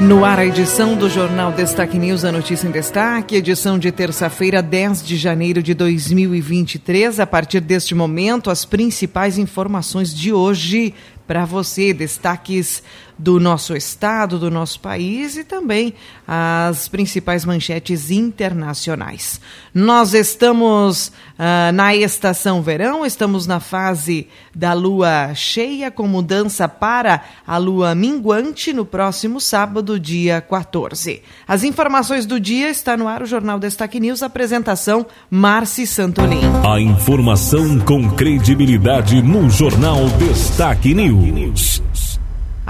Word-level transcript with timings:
No 0.00 0.24
ar, 0.24 0.38
a 0.38 0.46
edição 0.46 0.96
do 0.96 1.10
Jornal 1.10 1.52
Destaque 1.52 1.98
News, 1.98 2.24
a 2.24 2.32
notícia 2.32 2.66
em 2.66 2.70
destaque, 2.70 3.36
edição 3.36 3.78
de 3.78 3.92
terça-feira, 3.92 4.62
10 4.62 5.04
de 5.04 5.14
janeiro 5.14 5.62
de 5.62 5.74
2023. 5.74 7.20
A 7.20 7.26
partir 7.26 7.60
deste 7.60 7.94
momento, 7.94 8.50
as 8.50 8.64
principais 8.64 9.36
informações 9.36 10.14
de 10.14 10.32
hoje 10.32 10.94
para 11.26 11.44
você, 11.44 11.92
destaques 11.92 12.82
do 13.20 13.38
nosso 13.38 13.76
estado, 13.76 14.38
do 14.38 14.50
nosso 14.50 14.80
país 14.80 15.36
e 15.36 15.44
também 15.44 15.92
as 16.26 16.88
principais 16.88 17.44
manchetes 17.44 18.10
internacionais. 18.10 19.38
Nós 19.74 20.14
estamos 20.14 21.08
uh, 21.08 21.72
na 21.74 21.94
estação 21.94 22.62
verão, 22.62 23.04
estamos 23.04 23.46
na 23.46 23.60
fase 23.60 24.26
da 24.54 24.72
lua 24.72 25.34
cheia, 25.34 25.90
com 25.90 26.06
mudança 26.06 26.66
para 26.66 27.22
a 27.46 27.58
lua 27.58 27.94
minguante 27.94 28.72
no 28.72 28.86
próximo 28.86 29.38
sábado, 29.38 30.00
dia 30.00 30.40
14. 30.40 31.22
As 31.46 31.62
informações 31.62 32.24
do 32.24 32.40
dia 32.40 32.70
está 32.70 32.96
no 32.96 33.06
ar 33.06 33.22
o 33.22 33.26
Jornal 33.26 33.58
Destaque 33.58 34.00
News, 34.00 34.22
apresentação 34.22 35.06
Marci 35.30 35.86
Santolin. 35.86 36.40
A 36.66 36.80
informação 36.80 37.78
com 37.80 38.10
credibilidade 38.12 39.20
no 39.20 39.50
Jornal 39.50 40.08
Destaque 40.18 40.94
News. 40.94 41.82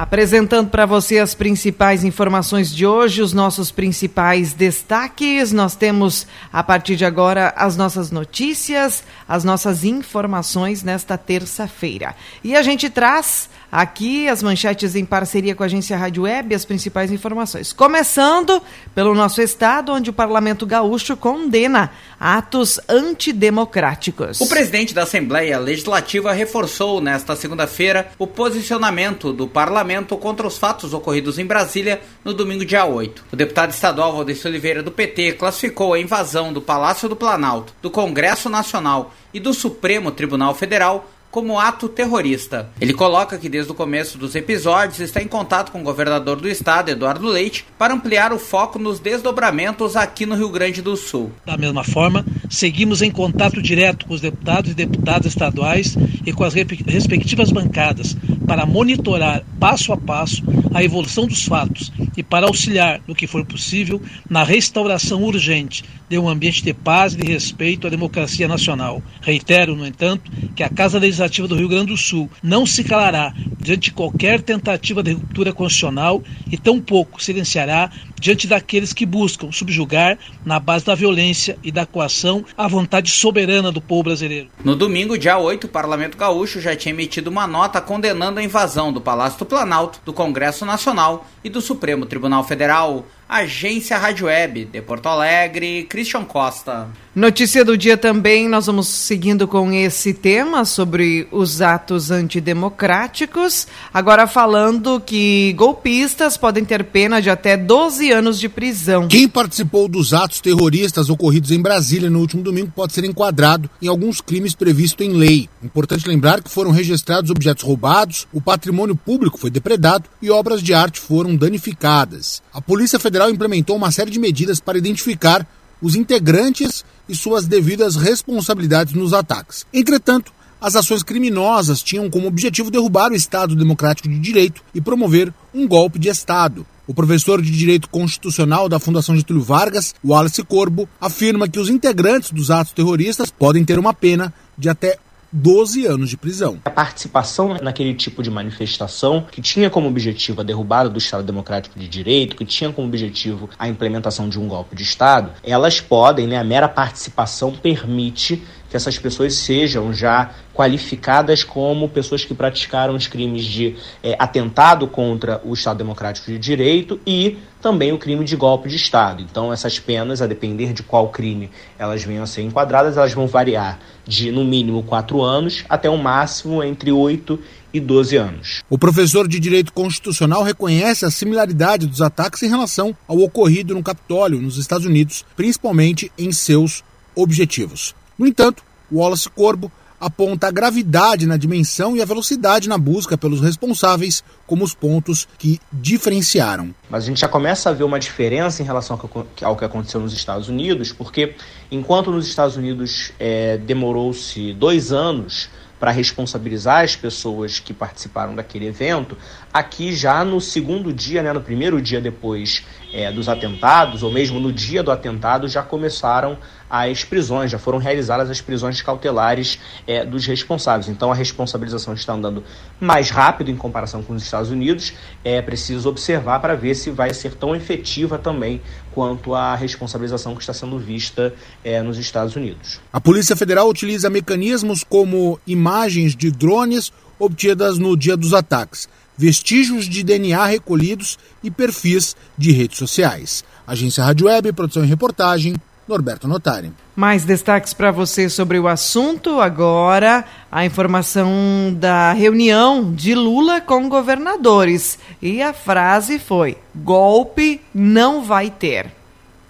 Apresentando 0.01 0.71
para 0.71 0.87
você 0.87 1.19
as 1.19 1.35
principais 1.35 2.05
informações 2.05 2.75
de 2.75 2.87
hoje, 2.87 3.21
os 3.21 3.35
nossos 3.35 3.71
principais 3.71 4.55
destaques. 4.55 5.53
Nós 5.53 5.75
temos, 5.75 6.27
a 6.51 6.63
partir 6.63 6.97
de 6.97 7.05
agora, 7.05 7.53
as 7.55 7.77
nossas 7.77 8.11
notícias, 8.11 9.05
as 9.29 9.45
nossas 9.45 9.85
informações 9.85 10.83
nesta 10.83 11.19
terça-feira. 11.19 12.17
E 12.43 12.57
a 12.57 12.63
gente 12.63 12.89
traz 12.89 13.51
aqui 13.71 14.27
as 14.27 14.43
manchetes 14.43 14.97
em 14.97 15.05
parceria 15.05 15.55
com 15.55 15.63
a 15.63 15.67
agência 15.67 15.99
Rádio 15.99 16.23
Web, 16.23 16.55
as 16.55 16.65
principais 16.65 17.13
informações. 17.13 17.71
Começando 17.71 18.63
pelo 18.95 19.15
nosso 19.15 19.43
estado, 19.43 19.93
onde 19.93 20.09
o 20.09 20.15
Parlamento 20.15 20.65
Gaúcho 20.65 21.15
condena 21.15 21.91
atos 22.19 22.81
antidemocráticos. 22.89 24.41
O 24.41 24.49
presidente 24.49 24.95
da 24.95 25.03
Assembleia 25.03 25.59
Legislativa 25.59 26.33
reforçou 26.33 27.03
nesta 27.03 27.37
segunda-feira 27.37 28.11
o 28.19 28.27
posicionamento 28.27 29.31
do 29.31 29.47
parlamento 29.47 29.90
contra 30.17 30.47
os 30.47 30.57
fatos 30.57 30.95
ocorridos 30.95 31.39
em 31.39 31.45
Brasília 31.45 32.01
no 32.25 32.33
domingo, 32.33 32.65
dia 32.65 32.85
8. 32.85 33.25
O 33.33 33.37
deputado 33.37 33.71
estadual 33.71 34.13
Valdeci 34.13 34.47
Oliveira 34.47 34.83
do 34.83 34.91
PT 34.91 35.33
classificou 35.33 35.95
a 35.95 36.01
invasão 36.01 36.53
do 36.53 36.61
Palácio 36.61 37.09
do 37.09 37.17
Planalto, 37.17 37.75
do 37.83 37.91
Congresso 37.91 38.49
Nacional 38.49 39.13
e 39.35 39.41
do 39.41 39.53
Supremo 39.53 40.11
Tribunal 40.11 40.55
Federal 40.55 41.09
como 41.31 41.59
ato 41.59 41.89
terrorista. 41.89 42.69
Ele 42.81 42.93
coloca 42.93 43.39
que 43.39 43.49
desde 43.49 43.71
o 43.71 43.75
começo 43.75 44.19
dos 44.19 44.35
episódios 44.35 44.99
está 45.01 45.23
em 45.23 45.29
contato 45.29 45.71
com 45.71 45.81
o 45.81 45.85
governador 45.85 46.41
do 46.41 46.49
estado, 46.49 46.91
Eduardo 46.91 47.27
Leite, 47.27 47.65
para 47.79 47.95
ampliar 47.95 48.33
o 48.33 48.39
foco 48.39 48.79
nos 48.79 48.99
desdobramentos 48.99 49.97
aqui 49.97 50.27
no 50.27 50.35
Rio 50.35 50.49
Grande 50.49 50.83
do 50.83 50.97
Sul. 50.97 51.31
Da 51.47 51.57
mesma 51.57 51.85
forma, 51.85 52.25
seguimos 52.49 53.01
em 53.01 53.11
contato 53.11 53.63
direto 53.63 54.07
com 54.07 54.15
os 54.15 54.21
deputados 54.21 54.73
e 54.73 54.75
deputadas 54.75 55.27
estaduais 55.27 55.97
e 56.27 56.33
com 56.33 56.43
as 56.43 56.55
respectivas 56.55 57.51
bancadas 57.51 58.17
para 58.51 58.67
monitorar 58.67 59.45
passo 59.61 59.93
a 59.93 59.97
passo 59.97 60.43
a 60.75 60.83
evolução 60.83 61.25
dos 61.25 61.45
fatos 61.45 61.93
e 62.17 62.23
para 62.23 62.49
auxiliar, 62.49 63.01
no 63.07 63.15
que 63.15 63.29
for 63.29 63.47
possível, 63.47 64.03
na 64.29 64.43
restauração 64.43 65.23
urgente 65.23 65.85
de 66.09 66.19
um 66.19 66.29
ambiente 66.29 66.65
de 66.65 66.75
paz 66.75 67.15
e 67.15 67.19
de 67.19 67.33
respeito 67.33 67.87
à 67.87 67.91
democracia 67.91 68.49
nacional. 68.49 69.01
Reitero, 69.21 69.77
no 69.77 69.87
entanto, 69.87 70.29
que 70.57 70.65
a 70.65 70.69
Casa 70.69 70.99
Legislativa 70.99 71.47
do 71.47 71.55
Rio 71.55 71.69
Grande 71.69 71.93
do 71.93 71.97
Sul 71.97 72.29
não 72.43 72.67
se 72.67 72.83
calará 72.83 73.33
diante 73.61 73.83
de 73.83 73.93
qualquer 73.93 74.43
tentativa 74.43 75.01
de 75.01 75.13
ruptura 75.13 75.53
constitucional 75.53 76.21
e 76.51 76.57
tampouco 76.57 77.23
silenciará 77.23 77.89
diante 78.21 78.47
daqueles 78.47 78.93
que 78.93 79.07
buscam 79.07 79.51
subjugar, 79.51 80.19
na 80.45 80.61
base 80.61 80.85
da 80.85 80.95
violência 80.95 81.59
e 81.65 81.73
da 81.73 81.87
coação, 81.87 82.45
a 82.57 82.69
vontade 82.69 83.11
soberana 83.11 83.73
do 83.73 83.81
povo 83.81 84.05
brasileiro. 84.05 84.49
No 84.63 84.77
domingo, 84.77 85.19
dia 85.19 85.39
8, 85.39 85.65
o 85.65 85.69
Parlamento 85.69 86.19
Gaúcho 86.19 86.61
já 86.61 86.77
tinha 86.77 86.95
emitido 86.95 87.31
uma 87.31 87.47
nota 87.47 87.81
condenando 87.81 88.39
a 88.39 88.43
invasão 88.43 88.93
do 88.93 89.01
Palácio 89.01 89.39
do 89.39 89.47
Planalto, 89.47 90.01
do 90.05 90.13
Congresso 90.13 90.67
Nacional 90.67 91.27
e 91.43 91.49
do 91.49 91.63
Supremo 91.63 92.05
Tribunal 92.05 92.45
Federal. 92.45 93.07
Agência 93.31 93.97
Rádio 93.97 94.27
Web, 94.27 94.65
de 94.65 94.83
Porto 94.83 95.07
Alegre, 95.07 95.85
Christian 95.89 96.25
Costa. 96.25 96.89
Notícia 97.15 97.65
do 97.65 97.77
dia 97.77 97.97
também, 97.97 98.49
nós 98.49 98.67
vamos 98.67 98.89
seguindo 98.89 99.47
com 99.47 99.73
esse 99.73 100.15
tema 100.15 100.65
sobre 100.65 101.27
os 101.31 101.61
atos 101.61 102.11
antidemocráticos. 102.11 103.67
Agora 103.93 104.29
falando 104.29 105.01
que 105.01 105.53
golpistas 105.55 106.37
podem 106.37 106.65
ter 106.65 106.85
pena 106.85 107.21
de 107.21 107.29
até 107.29 107.57
12 107.57 108.13
anos 108.13 108.39
de 108.39 108.49
prisão. 108.49 109.07
Quem 109.09 109.29
participou 109.29 109.89
dos 109.89 110.15
atos 110.15 110.41
terroristas 110.41 111.11
ocorridos 111.11 111.51
em 111.51 111.61
Brasília 111.61 112.09
no 112.09 112.21
último 112.21 112.43
domingo 112.43 112.73
pode 112.75 112.93
ser 112.93 113.05
enquadrado 113.05 113.69
em 113.83 113.89
alguns 113.89 114.21
crimes 114.21 114.55
previstos 114.55 115.05
em 115.05 115.13
lei. 115.13 115.49
Importante 115.63 116.09
lembrar 116.09 116.43
que 116.43 116.51
foram 116.51 116.71
registrados 116.71 117.31
objetos 117.31 117.65
roubados, 117.65 118.27
o 118.33 118.41
patrimônio 118.41 118.95
público 118.97 119.39
foi 119.39 119.51
depredado 119.51 120.05
e 120.23 120.31
obras 120.31 120.63
de 120.63 120.73
arte 120.73 121.01
foram 121.01 121.37
danificadas. 121.37 122.41
A 122.53 122.61
Polícia 122.61 122.99
Federal 123.01 123.20
Federal 123.21 123.31
implementou 123.31 123.77
uma 123.77 123.91
série 123.91 124.11
de 124.11 124.19
medidas 124.19 124.61
para 124.61 124.79
identificar 124.79 125.47
os 125.83 125.95
integrantes 125.95 126.85
e 127.07 127.15
suas 127.15 127.47
devidas 127.47 127.95
responsabilidades 127.95 128.95
nos 128.95 129.13
ataques. 129.13 129.67
Entretanto, 129.75 130.33
as 130.59 130.75
ações 130.75 131.03
criminosas 131.03 131.83
tinham 131.83 132.09
como 132.09 132.29
objetivo 132.29 132.71
derrubar 132.71 133.13
o 133.13 133.15
Estado 133.15 133.55
Democrático 133.55 134.09
de 134.09 134.19
Direito 134.19 134.63
e 134.75 134.81
promover 134.81 135.35
um 135.53 135.69
golpe 135.69 135.99
de 135.99 136.09
Estado. 136.09 136.67
O 136.87 136.95
professor 136.95 137.43
de 137.43 137.51
Direito 137.51 137.91
Constitucional 137.91 138.71
da 138.71 138.79
Fundação 138.79 139.15
Getúlio 139.15 139.43
Vargas, 139.43 139.95
Wallace 140.03 140.43
Corbo, 140.43 140.89
afirma 140.99 141.47
que 141.47 141.61
os 141.61 141.69
integrantes 141.69 142.31
dos 142.31 142.51
atos 142.51 142.73
terroristas 142.73 143.31
podem 143.31 143.67
ter 143.67 143.79
uma 143.79 143.93
pena 143.93 144.33
de 144.57 144.71
até 144.71 144.97
12 145.33 145.87
anos 145.87 146.11
de 146.11 146.17
prisão. 146.17 146.59
A 146.65 146.71
participação 146.71 147.57
naquele 147.63 147.95
tipo 147.95 148.23
de 148.23 148.31
manifestação, 148.31 149.27
que 149.31 149.41
tinha 149.41 149.71
como 149.71 149.89
objetivo 149.89 150.41
a 150.41 150.45
derrubada 150.45 150.89
do 150.89 150.99
Estado 150.99 151.23
Democrático 151.23 151.79
de 151.79 151.89
Direito, 151.89 152.37
que 152.37 152.45
tinha 152.45 152.73
como 152.73 152.89
objetivo 152.89 153.49
a 153.59 153.69
implementação 153.69 154.29
de 154.29 154.39
um 154.41 154.49
golpe 154.49 154.75
de 154.75 154.83
Estado, 154.83 155.31
elas 155.43 155.81
podem, 155.81 156.27
né, 156.27 156.39
a 156.39 156.45
mera 156.45 156.69
participação 156.69 157.53
permite 157.53 158.43
que 158.71 158.77
essas 158.77 158.97
pessoas 158.97 159.35
sejam 159.35 159.93
já 159.93 160.31
qualificadas 160.55 161.43
como 161.43 161.89
pessoas 161.89 162.25
que 162.25 162.33
praticaram 162.33 162.95
os 162.95 163.09
crimes 163.09 163.45
de 163.45 163.77
é, 164.03 164.17
atentado 164.19 164.87
contra 164.87 165.41
o 165.45 165.53
Estado 165.53 165.79
Democrático 165.79 166.31
de 166.31 166.39
Direito 166.39 167.01
e 167.05 167.37
também 167.61 167.93
o 167.93 167.99
crime 167.99 168.25
de 168.25 168.37
golpe 168.37 168.69
de 168.69 168.77
Estado. 168.77 169.23
Então, 169.23 169.53
essas 169.53 169.79
penas, 169.79 170.23
a 170.23 170.27
depender 170.27 170.73
de 170.73 170.83
qual 170.83 171.09
crime 171.09 171.51
elas 171.79 172.05
venham 172.05 172.23
a 172.23 172.27
ser 172.27 172.43
enquadradas, 172.43 172.97
elas 172.97 173.13
vão 173.13 173.27
variar 173.27 173.79
de 174.07 174.31
no 174.31 174.45
mínimo 174.45 174.83
quatro 174.83 175.21
anos 175.21 175.65
até 175.69 175.91
o 175.91 175.95
um 175.95 176.03
máximo 176.03 176.63
entre 176.63 176.93
oito 176.93 177.39
e 177.73 177.81
12 177.81 178.17
anos. 178.17 178.63
O 178.69 178.79
professor 178.79 179.29
de 179.29 179.39
Direito 179.39 179.73
Constitucional 179.73 180.43
reconhece 180.43 181.05
a 181.05 181.11
similaridade 181.11 181.87
dos 181.87 182.01
ataques 182.01 182.43
em 182.43 182.49
relação 182.49 182.97
ao 183.07 183.19
ocorrido 183.19 183.75
no 183.75 183.83
Capitólio, 183.83 184.41
nos 184.41 184.57
Estados 184.57 184.87
Unidos, 184.87 185.25
principalmente 185.37 186.11
em 186.17 186.33
seus 186.33 186.83
objetivos. 187.15 187.95
No 188.21 188.27
entanto, 188.27 188.63
Wallace 188.93 189.31
Corbo 189.31 189.73
aponta 189.99 190.47
a 190.47 190.51
gravidade 190.51 191.25
na 191.25 191.39
dimensão 191.39 191.97
e 191.97 192.03
a 192.03 192.05
velocidade 192.05 192.69
na 192.69 192.77
busca 192.77 193.17
pelos 193.17 193.41
responsáveis 193.41 194.23
como 194.47 194.63
os 194.63 194.75
pontos 194.75 195.27
que 195.39 195.59
diferenciaram. 195.73 196.75
Mas 196.91 197.05
a 197.05 197.07
gente 197.07 197.21
já 197.21 197.29
começa 197.29 197.71
a 197.71 197.73
ver 197.73 197.85
uma 197.85 197.99
diferença 197.99 198.63
em 198.63 198.67
relação 198.67 199.01
ao 199.41 199.57
que 199.57 199.65
aconteceu 199.65 200.03
nos 200.03 200.13
Estados 200.13 200.51
Unidos, 200.51 200.93
porque 200.93 201.35
enquanto 201.73 202.11
nos 202.11 202.27
Estados 202.27 202.57
Unidos 202.57 203.11
é, 203.19 203.57
demorou-se 203.57 204.53
dois 204.53 204.93
anos 204.93 205.49
para 205.79 205.91
responsabilizar 205.91 206.85
as 206.85 206.95
pessoas 206.95 207.59
que 207.59 207.73
participaram 207.73 208.35
daquele 208.35 208.67
evento, 208.67 209.17
aqui 209.53 209.93
já 209.95 210.25
no 210.25 210.41
segundo 210.41 210.93
dia, 210.93 211.23
né, 211.23 211.33
no 211.33 211.41
primeiro 211.41 211.81
dia 211.81 212.01
depois 212.01 212.65
é, 212.93 213.11
dos 213.13 213.29
atentados, 213.29 214.03
ou 214.03 214.13
mesmo 214.13 214.41
no 214.41 214.53
dia 214.53 214.83
do 214.83 214.91
atentado, 214.91 215.49
já 215.49 215.63
começaram 215.63 216.39
as 216.69 217.03
prisões, 217.03 217.51
já 217.51 217.59
foram 217.59 217.79
realizadas 217.79 218.31
as 218.31 218.41
prisões 218.41 218.81
cautelares 218.81 219.59
é, 219.87 220.05
dos 220.05 220.25
responsáveis. 220.25 220.89
Então 220.89 221.11
a 221.11 221.15
responsabilização 221.15 221.95
está 221.95 222.13
andando 222.13 222.45
mais 222.81 223.11
rápido 223.11 223.51
em 223.51 223.57
comparação 223.57 224.03
com 224.03 224.15
os 224.15 224.23
Estados 224.23 224.51
Unidos. 224.51 224.93
É 225.25 225.43
preciso 225.43 225.89
observar 225.89 226.39
para 226.41 226.55
ver 226.55 226.75
se 226.77 226.91
vai 226.91 227.13
ser 227.13 227.35
tão 227.35 227.57
efetiva 227.57 228.19
também 228.19 228.61
quanto 228.93 229.35
a 229.35 229.55
responsabilização 229.57 230.35
que 230.35 230.41
está 230.41 230.53
sendo 230.53 230.79
vista 230.79 231.35
é, 231.65 231.83
nos 231.83 231.99
Estados 231.99 232.37
Unidos. 232.37 232.81
A 232.93 233.01
Polícia 233.01 233.35
Federal 233.35 233.69
utiliza 233.69 234.09
mecanismos 234.09 234.85
como 234.85 235.41
imagens 235.47 236.15
de 236.15 236.31
drones 236.31 236.93
obtidas 237.19 237.79
no 237.79 237.97
dia 237.97 238.17
dos 238.17 238.33
ataques, 238.33 238.89
vestígios 239.21 239.87
de 239.87 240.03
DNA 240.03 240.47
recolhidos 240.47 241.19
e 241.45 241.51
perfis 241.51 242.17
de 242.39 242.53
redes 242.53 242.79
sociais. 242.79 243.45
Agência 243.67 244.03
Rádio 244.03 244.29
Web, 244.29 244.51
produção 244.55 244.83
e 244.83 244.87
reportagem, 244.87 245.57
Norberto 245.87 246.27
Notari. 246.27 246.73
Mais 246.97 247.23
destaques 247.23 247.75
para 247.75 247.91
você 247.91 248.31
sobre 248.31 248.59
o 248.59 248.67
assunto. 248.67 249.39
Agora, 249.39 250.25
a 250.51 250.65
informação 250.65 251.77
da 251.79 252.15
reunião 252.15 252.95
de 252.95 253.15
Lula 253.15 253.61
com 253.61 253.91
governadores. 253.91 254.99
E 255.21 255.43
a 255.43 255.53
frase 255.53 256.19
foi: 256.19 256.57
golpe 256.75 257.61
não 257.75 258.25
vai 258.25 258.51
ter. 258.51 258.91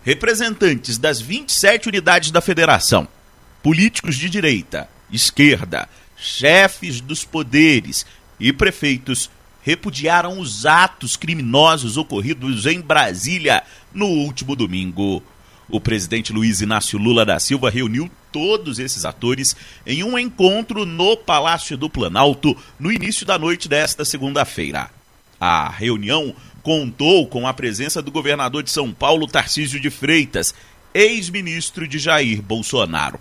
Representantes 0.02 0.98
das 0.98 1.20
27 1.20 1.88
unidades 1.88 2.32
da 2.32 2.40
federação, 2.40 3.06
políticos 3.62 4.16
de 4.16 4.28
direita, 4.28 4.88
esquerda, 5.12 5.88
chefes 6.16 7.00
dos 7.00 7.24
poderes 7.24 8.04
e 8.40 8.52
prefeitos 8.52 9.30
repudiaram 9.70 10.40
os 10.40 10.66
atos 10.66 11.16
criminosos 11.16 11.96
ocorridos 11.96 12.66
em 12.66 12.80
Brasília 12.80 13.62
no 13.94 14.06
último 14.06 14.56
domingo. 14.56 15.22
O 15.68 15.80
presidente 15.80 16.32
Luiz 16.32 16.60
Inácio 16.60 16.98
Lula 16.98 17.24
da 17.24 17.38
Silva 17.38 17.70
reuniu 17.70 18.10
todos 18.32 18.80
esses 18.80 19.04
atores 19.04 19.54
em 19.86 20.02
um 20.02 20.18
encontro 20.18 20.84
no 20.84 21.16
Palácio 21.16 21.76
do 21.76 21.88
Planalto 21.88 22.56
no 22.80 22.90
início 22.90 23.24
da 23.24 23.38
noite 23.38 23.68
desta 23.68 24.04
segunda-feira. 24.04 24.90
A 25.40 25.68
reunião 25.68 26.34
contou 26.64 27.28
com 27.28 27.46
a 27.46 27.54
presença 27.54 28.02
do 28.02 28.10
governador 28.10 28.64
de 28.64 28.70
São 28.70 28.92
Paulo, 28.92 29.28
Tarcísio 29.28 29.78
de 29.78 29.88
Freitas, 29.88 30.52
ex-ministro 30.92 31.86
de 31.86 32.00
Jair 32.00 32.42
Bolsonaro. 32.42 33.20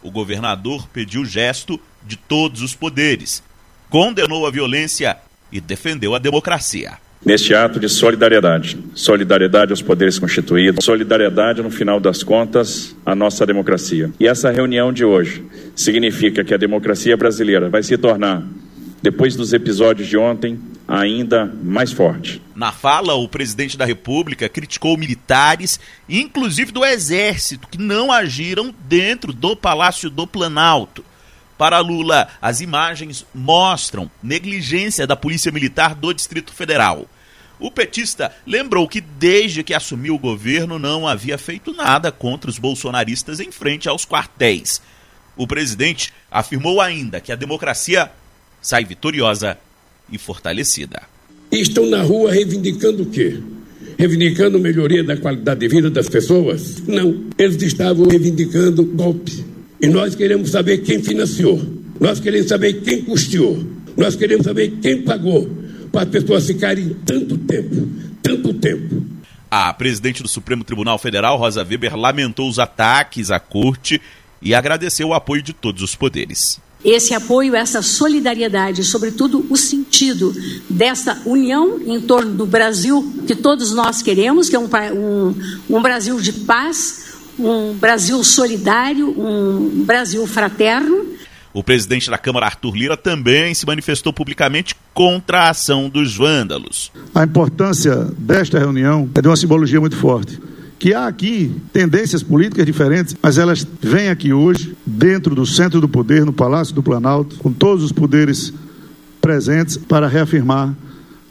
O 0.00 0.12
governador 0.12 0.86
pediu 0.92 1.24
gesto 1.24 1.80
de 2.06 2.16
todos 2.16 2.62
os 2.62 2.72
poderes, 2.72 3.42
condenou 3.90 4.46
a 4.46 4.50
violência 4.52 5.18
e 5.50 5.60
defendeu 5.60 6.14
a 6.14 6.18
democracia 6.18 6.98
neste 7.24 7.54
ato 7.54 7.80
de 7.80 7.88
solidariedade. 7.88 8.78
Solidariedade 8.94 9.72
aos 9.72 9.82
poderes 9.82 10.18
constituídos, 10.18 10.84
solidariedade, 10.84 11.62
no 11.62 11.70
final 11.70 12.00
das 12.00 12.22
contas, 12.22 12.94
à 13.04 13.14
nossa 13.14 13.44
democracia. 13.44 14.10
E 14.18 14.26
essa 14.26 14.50
reunião 14.50 14.92
de 14.92 15.04
hoje 15.04 15.44
significa 15.74 16.44
que 16.44 16.54
a 16.54 16.56
democracia 16.58 17.16
brasileira 17.16 17.68
vai 17.68 17.82
se 17.82 17.96
tornar, 17.96 18.42
depois 19.02 19.36
dos 19.36 19.52
episódios 19.52 20.08
de 20.08 20.16
ontem, 20.16 20.58
ainda 20.86 21.44
mais 21.62 21.92
forte. 21.92 22.40
Na 22.54 22.72
fala, 22.72 23.14
o 23.14 23.28
presidente 23.28 23.76
da 23.76 23.84
República 23.84 24.48
criticou 24.48 24.96
militares, 24.96 25.78
inclusive 26.08 26.72
do 26.72 26.84
Exército, 26.84 27.68
que 27.68 27.78
não 27.78 28.10
agiram 28.10 28.74
dentro 28.88 29.32
do 29.32 29.54
Palácio 29.54 30.08
do 30.08 30.26
Planalto. 30.26 31.04
Para 31.58 31.80
Lula, 31.80 32.28
as 32.40 32.60
imagens 32.60 33.26
mostram 33.34 34.08
negligência 34.22 35.08
da 35.08 35.16
Polícia 35.16 35.50
Militar 35.50 35.92
do 35.92 36.14
Distrito 36.14 36.54
Federal. 36.54 37.04
O 37.58 37.68
petista 37.68 38.30
lembrou 38.46 38.88
que 38.88 39.00
desde 39.00 39.64
que 39.64 39.74
assumiu 39.74 40.14
o 40.14 40.18
governo 40.20 40.78
não 40.78 41.08
havia 41.08 41.36
feito 41.36 41.74
nada 41.74 42.12
contra 42.12 42.48
os 42.48 42.60
bolsonaristas 42.60 43.40
em 43.40 43.50
frente 43.50 43.88
aos 43.88 44.06
quartéis. 44.06 44.80
O 45.36 45.48
presidente 45.48 46.12
afirmou 46.30 46.80
ainda 46.80 47.20
que 47.20 47.32
a 47.32 47.36
democracia 47.36 48.08
sai 48.62 48.84
vitoriosa 48.84 49.58
e 50.12 50.16
fortalecida. 50.16 51.02
Estão 51.50 51.86
na 51.86 52.02
rua 52.02 52.30
reivindicando 52.30 53.02
o 53.02 53.06
quê? 53.06 53.40
Reivindicando 53.98 54.60
melhoria 54.60 55.02
da 55.02 55.16
qualidade 55.16 55.58
de 55.58 55.66
vida 55.66 55.90
das 55.90 56.08
pessoas? 56.08 56.80
Não, 56.86 57.24
eles 57.36 57.60
estavam 57.60 58.06
reivindicando 58.06 58.84
golpe. 58.84 59.57
E 59.80 59.86
nós 59.86 60.14
queremos 60.14 60.50
saber 60.50 60.78
quem 60.78 61.02
financiou, 61.02 61.60
nós 62.00 62.18
queremos 62.18 62.48
saber 62.48 62.80
quem 62.82 63.02
custeou, 63.04 63.64
nós 63.96 64.16
queremos 64.16 64.44
saber 64.44 64.78
quem 64.82 65.02
pagou 65.02 65.48
para 65.92 66.02
as 66.02 66.08
pessoas 66.08 66.46
ficarem 66.46 66.96
tanto 67.06 67.38
tempo, 67.38 67.88
tanto 68.22 68.54
tempo. 68.54 69.02
A 69.50 69.72
presidente 69.72 70.22
do 70.22 70.28
Supremo 70.28 70.64
Tribunal 70.64 70.98
Federal, 70.98 71.38
Rosa 71.38 71.64
Weber, 71.64 71.96
lamentou 71.96 72.48
os 72.48 72.58
ataques 72.58 73.30
à 73.30 73.38
corte 73.38 74.00
e 74.42 74.54
agradeceu 74.54 75.08
o 75.08 75.14
apoio 75.14 75.42
de 75.42 75.52
todos 75.52 75.82
os 75.82 75.94
poderes. 75.94 76.60
Esse 76.84 77.12
apoio, 77.12 77.56
essa 77.56 77.82
solidariedade, 77.82 78.84
sobretudo 78.84 79.44
o 79.50 79.56
sentido 79.56 80.32
dessa 80.70 81.20
união 81.24 81.80
em 81.84 82.00
torno 82.00 82.34
do 82.34 82.46
Brasil 82.46 83.24
que 83.26 83.34
todos 83.34 83.72
nós 83.72 84.00
queremos, 84.00 84.48
que 84.48 84.54
é 84.54 84.58
um, 84.58 84.68
um, 84.94 85.34
um 85.70 85.82
Brasil 85.82 86.20
de 86.20 86.32
paz, 86.32 87.07
um 87.38 87.74
Brasil 87.74 88.22
solidário, 88.24 89.08
um 89.08 89.84
Brasil 89.84 90.26
fraterno. 90.26 91.06
O 91.52 91.62
presidente 91.62 92.10
da 92.10 92.18
Câmara, 92.18 92.46
Arthur 92.46 92.74
Lira, 92.76 92.96
também 92.96 93.54
se 93.54 93.66
manifestou 93.66 94.12
publicamente 94.12 94.74
contra 94.92 95.42
a 95.42 95.50
ação 95.50 95.88
dos 95.88 96.16
vândalos. 96.16 96.92
A 97.14 97.24
importância 97.24 97.94
desta 98.18 98.58
reunião 98.58 99.08
é 99.14 99.22
de 99.22 99.28
uma 99.28 99.36
simbologia 99.36 99.80
muito 99.80 99.96
forte. 99.96 100.38
Que 100.78 100.94
há 100.94 101.08
aqui 101.08 101.52
tendências 101.72 102.22
políticas 102.22 102.64
diferentes, 102.64 103.16
mas 103.20 103.38
elas 103.38 103.66
vêm 103.80 104.10
aqui 104.10 104.32
hoje, 104.32 104.76
dentro 104.86 105.34
do 105.34 105.44
centro 105.44 105.80
do 105.80 105.88
poder, 105.88 106.24
no 106.24 106.32
Palácio 106.32 106.74
do 106.74 106.82
Planalto, 106.82 107.36
com 107.38 107.52
todos 107.52 107.82
os 107.82 107.90
poderes 107.90 108.52
presentes, 109.20 109.76
para 109.76 110.06
reafirmar 110.06 110.72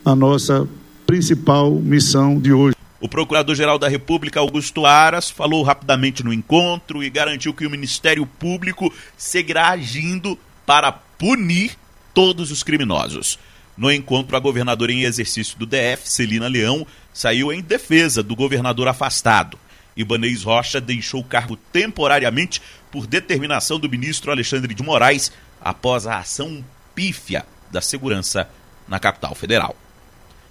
a 0.03 0.15
nossa 0.15 0.67
principal 1.05 1.71
missão 1.71 2.37
de 2.37 2.51
hoje. 2.51 2.75
O 2.99 3.07
Procurador-Geral 3.07 3.77
da 3.77 3.87
República, 3.87 4.39
Augusto 4.39 4.85
Aras, 4.85 5.29
falou 5.29 5.61
rapidamente 5.61 6.23
no 6.23 6.33
encontro 6.33 7.03
e 7.03 7.09
garantiu 7.09 7.53
que 7.53 7.65
o 7.65 7.69
Ministério 7.69 8.25
Público 8.25 8.91
seguirá 9.15 9.69
agindo 9.69 10.37
para 10.65 10.91
punir 10.91 11.77
todos 12.13 12.49
os 12.51 12.63
criminosos. 12.63 13.37
No 13.77 13.91
encontro, 13.91 14.35
a 14.35 14.39
governadora 14.39 14.91
em 14.91 15.03
exercício 15.03 15.59
do 15.59 15.67
DF, 15.67 16.09
Celina 16.09 16.47
Leão, 16.47 16.87
saiu 17.13 17.53
em 17.53 17.61
defesa 17.61 18.23
do 18.23 18.35
governador 18.35 18.87
afastado. 18.87 19.59
Ibanez 19.95 20.41
Rocha 20.41 20.81
deixou 20.81 21.21
o 21.21 21.23
cargo 21.23 21.55
temporariamente 21.71 22.59
por 22.91 23.05
determinação 23.05 23.79
do 23.79 23.89
ministro 23.89 24.31
Alexandre 24.31 24.73
de 24.73 24.81
Moraes 24.81 25.31
após 25.61 26.07
a 26.07 26.17
ação 26.17 26.65
pífia 26.95 27.45
da 27.69 27.81
segurança 27.81 28.49
na 28.87 28.99
capital 28.99 29.35
federal. 29.35 29.75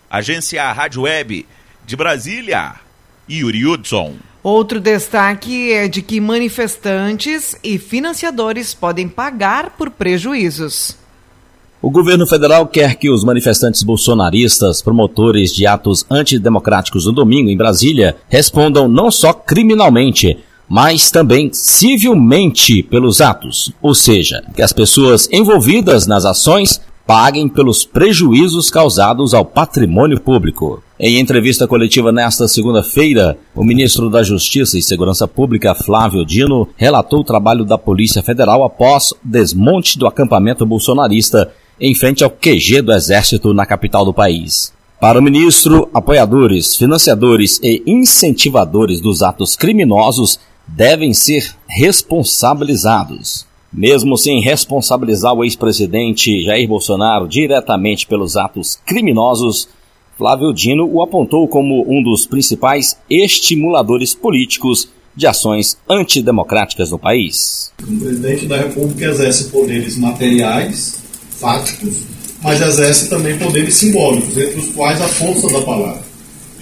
Agência 0.09 0.73
Rádio 0.73 1.03
Web 1.03 1.47
de 1.87 1.95
Brasília, 1.95 2.75
Yuri 3.31 3.65
Hudson. 3.65 4.15
Outro 4.43 4.81
destaque 4.81 5.73
é 5.73 5.87
de 5.87 6.03
que 6.03 6.21
manifestantes 6.21 7.57
e 7.63 7.79
financiadores 7.79 8.75
podem 8.75 9.09
pagar 9.09 9.71
por 9.71 9.91
prejuízos. 9.91 10.97
O 11.81 11.91
governo 11.91 12.27
federal 12.27 12.67
quer 12.67 12.97
que 12.97 13.09
os 13.09 13.23
manifestantes 13.23 13.85
bolsonaristas, 13.85 14.83
promotores 14.83 15.55
de 15.55 15.67
atos 15.67 16.05
antidemocráticos 16.11 17.07
no 17.07 17.13
domingo 17.13 17.51
em 17.51 17.57
Brasília, 17.57 18.17
respondam 18.29 18.89
não 18.89 19.11
só 19.11 19.33
criminalmente, 19.33 20.39
mas 20.69 21.11
também 21.11 21.53
civilmente 21.53 22.83
pelos 22.83 23.21
atos, 23.21 23.73
ou 23.81 23.95
seja, 23.95 24.43
que 24.55 24.63
as 24.63 24.73
pessoas 24.73 25.29
envolvidas 25.31 26.07
nas 26.07 26.25
ações 26.25 26.81
paguem 27.07 27.49
pelos 27.49 27.85
prejuízos 27.85 28.69
causados 28.69 29.33
ao 29.33 29.45
patrimônio 29.45 30.21
público. 30.21 30.83
Em 30.99 31.21
entrevista 31.21 31.67
coletiva 31.67 32.11
nesta 32.11 32.49
segunda-feira, 32.49 33.39
o 33.55 33.63
ministro 33.63 34.11
da 34.11 34.23
Justiça 34.23 34.77
e 34.77 34.83
Segurança 34.83 35.29
Pública, 35.29 35.75
Flávio 35.75 36.27
Dino, 36.27 36.69
relatou 36.77 37.21
o 37.21 37.25
trabalho 37.25 37.65
da 37.65 37.79
Polícia 37.79 38.23
Federal 38.23 38.65
após 38.65 39.15
desmonte 39.23 39.99
do 39.99 40.07
acampamento 40.07 40.67
bolsonarista 40.67 41.53
em 41.81 41.95
frente 41.95 42.25
ao 42.25 42.31
QG 42.31 42.83
do 42.83 42.93
Exército 42.93 43.55
na 43.55 43.65
capital 43.65 44.05
do 44.05 44.13
país. 44.13 44.73
Para 44.99 45.19
o 45.19 45.23
ministro, 45.23 45.89
apoiadores, 45.93 46.75
financiadores 46.75 47.61
e 47.63 47.83
incentivadores 47.87 49.01
dos 49.01 49.23
atos 49.23 49.55
criminosos 49.55 50.41
devem 50.67 51.13
ser 51.13 51.55
responsabilizados. 51.69 53.46
Mesmo 53.77 54.17
sem 54.17 54.41
responsabilizar 54.41 55.35
o 55.35 55.45
ex-presidente 55.45 56.43
Jair 56.43 56.67
Bolsonaro 56.67 57.29
diretamente 57.29 58.07
pelos 58.07 58.35
atos 58.35 58.79
criminosos, 58.87 59.69
Flávio 60.17 60.51
Dino 60.55 60.89
o 60.91 61.03
apontou 61.03 61.47
como 61.47 61.85
um 61.87 62.03
dos 62.03 62.25
principais 62.25 62.97
estimuladores 63.11 64.15
políticos 64.15 64.89
de 65.15 65.27
ações 65.27 65.77
antidemocráticas 65.87 66.91
no 66.91 66.99
país. 66.99 67.71
O 67.83 67.99
presidente 67.99 68.47
da 68.47 68.57
República 68.57 69.11
exerce 69.11 69.51
poderes 69.51 69.99
materiais, 69.99 71.03
fáticos, 71.39 72.05
mas 72.43 72.63
exerce 72.63 73.11
também 73.11 73.37
poderes 73.37 73.75
simbólicos, 73.75 74.39
entre 74.39 74.59
os 74.59 74.71
quais 74.71 75.03
a 75.03 75.09
força 75.09 75.53
da 75.53 75.61
palavra. 75.61 76.03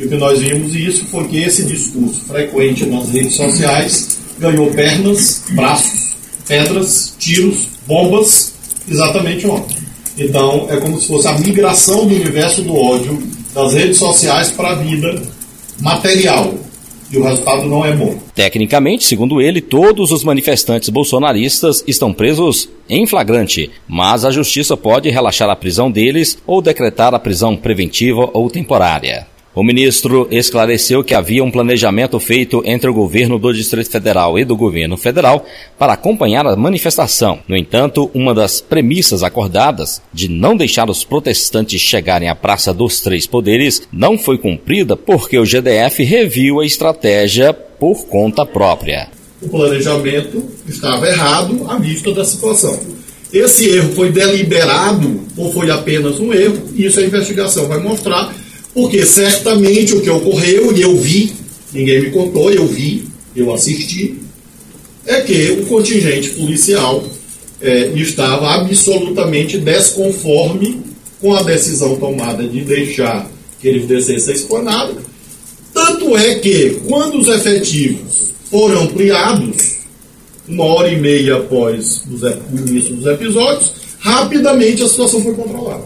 E 0.01 0.05
o 0.05 0.09
que 0.09 0.17
nós 0.17 0.41
vimos 0.41 0.75
isso 0.75 1.05
foi 1.07 1.29
que 1.29 1.37
esse 1.37 1.65
discurso 1.65 2.25
frequente 2.25 2.85
nas 2.87 3.09
redes 3.11 3.37
sociais 3.37 4.19
ganhou 4.41 4.69
pernas, 4.73 5.45
braços, 5.51 6.05
pedras, 6.47 7.15
tiros, 7.19 7.69
bombas, 7.87 8.55
exatamente 8.89 9.47
ontem. 9.47 9.77
Então, 10.17 10.67
é 10.71 10.77
como 10.77 11.01
se 11.01 11.09
fosse 11.09 11.27
a 11.27 11.39
migração 11.39 12.07
do 12.07 12.15
universo 12.15 12.63
do 12.63 12.77
ódio 12.77 13.21
das 13.53 13.73
redes 13.73 13.99
sociais 13.99 14.51
para 14.51 14.71
a 14.71 14.75
vida 14.75 15.23
material. 15.81 16.55
E 17.11 17.19
o 17.19 17.23
resultado 17.23 17.69
não 17.69 17.85
é 17.85 17.93
bom. 17.95 18.19
Tecnicamente, 18.35 19.05
segundo 19.05 19.41
ele, 19.41 19.61
todos 19.61 20.11
os 20.11 20.25
manifestantes 20.25 20.89
bolsonaristas 20.89 21.85
estão 21.87 22.13
presos 22.13 22.69
em 22.89 23.07
flagrante, 23.07 23.71
mas 23.87 24.25
a 24.25 24.31
justiça 24.31 24.77
pode 24.77 25.11
relaxar 25.11 25.49
a 25.49 25.55
prisão 25.55 25.91
deles 25.91 26.39
ou 26.47 26.61
decretar 26.61 27.15
a 27.15 27.19
prisão 27.19 27.57
preventiva 27.57 28.31
ou 28.33 28.51
temporária. 28.51 29.34
O 29.57 29.63
ministro 29.63 30.27
esclareceu 30.33 31.05
que 31.05 31.15
havia 31.15 31.45
um 31.45 31.51
planejamento 31.51 32.19
feito 32.19 32.61
entre 32.65 32.91
o 32.91 32.93
governo 32.93 33.39
do 33.39 33.55
Distrito 33.55 33.89
Federal 33.89 34.37
e 34.37 34.45
do 34.45 34.57
governo 34.57 34.97
federal 34.97 35.47
para 35.79 35.93
acompanhar 35.93 36.45
a 36.45 36.57
manifestação. 36.57 37.39
No 37.47 37.57
entanto, 37.57 38.11
uma 38.13 38.35
das 38.35 38.61
premissas 38.61 39.23
acordadas 39.23 40.03
de 40.13 40.29
não 40.29 40.57
deixar 40.57 40.91
os 40.91 41.05
protestantes 41.05 41.81
chegarem 41.81 42.29
à 42.29 42.35
Praça 42.35 42.75
dos 42.75 42.99
Três 42.99 43.29
Poderes 43.29 43.83
não 43.93 44.19
foi 44.19 44.39
cumprida 44.39 44.97
porque 44.97 45.39
o 45.39 45.47
GDF 45.47 46.03
reviu 46.03 46.59
a 46.59 46.67
estratégia 46.67 47.53
por 47.53 48.07
conta 48.07 48.45
própria. 48.45 49.07
O 49.41 49.49
planejamento 49.49 50.43
estava 50.67 51.07
errado 51.07 51.65
à 51.69 51.79
vista 51.79 52.13
da 52.13 52.25
situação. 52.25 52.77
Esse 53.33 53.69
erro 53.69 53.93
foi 53.93 54.11
deliberado 54.11 55.21
ou 55.37 55.53
foi 55.53 55.71
apenas 55.71 56.19
um 56.19 56.33
erro? 56.33 56.71
Isso 56.75 56.99
a 56.99 57.05
investigação 57.05 57.69
vai 57.69 57.79
mostrar 57.79 58.35
porque 58.75 59.07
certamente 59.07 59.95
o 59.95 60.03
que 60.03 60.11
ocorreu, 60.11 60.77
e 60.77 60.83
eu 60.83 60.97
vi, 60.97 61.33
ninguém 61.73 62.03
me 62.03 62.11
contou, 62.11 62.51
eu 62.51 62.67
vi, 62.67 63.05
eu 63.35 63.55
assisti, 63.55 64.17
é 65.07 65.21
que 65.21 65.53
o 65.53 65.67
contingente 65.67 66.31
policial 66.31 67.05
é, 67.61 67.87
estava 67.95 68.55
absolutamente 68.57 69.59
desconforme 69.59 70.83
com 71.21 71.35
a 71.35 71.43
decisão 71.43 71.97
tomada 71.97 72.47
de 72.47 72.63
deixar 72.63 73.31
que 73.61 73.69
eles 73.69 73.87
descessem 73.87 74.35
a 74.35 74.37
esplanada. 74.37 74.95
Tanto 75.73 76.17
é 76.17 76.35
que, 76.37 76.81
quando 76.87 77.19
os 77.19 77.29
efetivos 77.29 78.33
foram 78.51 78.83
ampliados, 78.83 79.75
uma 80.47 80.65
hora 80.65 80.91
e 80.91 81.01
meia 81.01 81.37
após 81.37 82.03
o 82.07 82.69
início 82.69 82.95
dos 82.95 83.07
episódios, 83.07 83.73
rapidamente 83.99 84.83
a 84.83 84.89
situação 84.89 85.23
foi 85.23 85.35
controlada. 85.35 85.85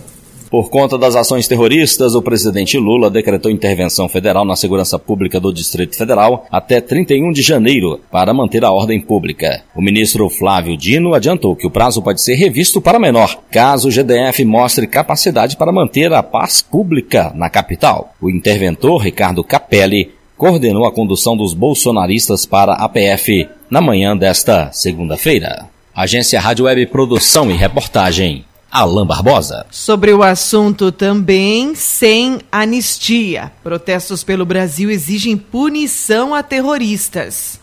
Por 0.50 0.70
conta 0.70 0.96
das 0.96 1.14
ações 1.14 1.46
terroristas, 1.46 2.14
o 2.14 2.22
presidente 2.22 2.78
Lula 2.78 3.10
decretou 3.10 3.50
intervenção 3.50 4.08
federal 4.08 4.46
na 4.46 4.56
segurança 4.56 4.98
pública 4.98 5.38
do 5.38 5.52
Distrito 5.52 5.94
Federal 5.94 6.46
até 6.50 6.80
31 6.80 7.32
de 7.32 7.42
janeiro 7.42 8.00
para 8.10 8.32
manter 8.32 8.64
a 8.64 8.72
ordem 8.72 8.98
pública. 8.98 9.62
O 9.76 9.82
ministro 9.82 10.28
Flávio 10.30 10.76
Dino 10.76 11.12
adiantou 11.12 11.54
que 11.54 11.66
o 11.66 11.70
prazo 11.70 12.00
pode 12.00 12.22
ser 12.22 12.34
revisto 12.34 12.80
para 12.80 12.98
menor, 12.98 13.38
caso 13.50 13.88
o 13.88 13.90
GDF 13.90 14.42
mostre 14.44 14.86
capacidade 14.86 15.56
para 15.56 15.72
manter 15.72 16.12
a 16.14 16.22
paz 16.22 16.62
pública 16.62 17.30
na 17.34 17.50
capital. 17.50 18.14
O 18.20 18.30
interventor 18.30 19.02
Ricardo 19.02 19.44
Capelli 19.44 20.12
coordenou 20.34 20.86
a 20.86 20.92
condução 20.92 21.36
dos 21.36 21.52
bolsonaristas 21.52 22.46
para 22.46 22.72
a 22.72 22.88
PF 22.88 23.46
na 23.68 23.82
manhã 23.82 24.16
desta 24.16 24.72
segunda-feira. 24.72 25.66
Agência 25.94 26.40
Rádio 26.40 26.64
Web 26.64 26.86
Produção 26.86 27.50
e 27.50 27.54
Reportagem. 27.54 28.44
Alain 28.70 29.06
Barbosa. 29.06 29.66
Sobre 29.70 30.12
o 30.12 30.22
assunto 30.22 30.92
também, 30.92 31.74
sem 31.74 32.40
anistia. 32.52 33.50
Protestos 33.62 34.22
pelo 34.22 34.44
Brasil 34.44 34.90
exigem 34.90 35.36
punição 35.36 36.34
a 36.34 36.42
terroristas. 36.42 37.58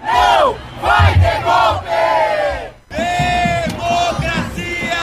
Não 0.00 0.56
vai 0.80 1.12
ter 1.20 1.42
golpe! 1.42 1.88
Democracia! 3.68 4.98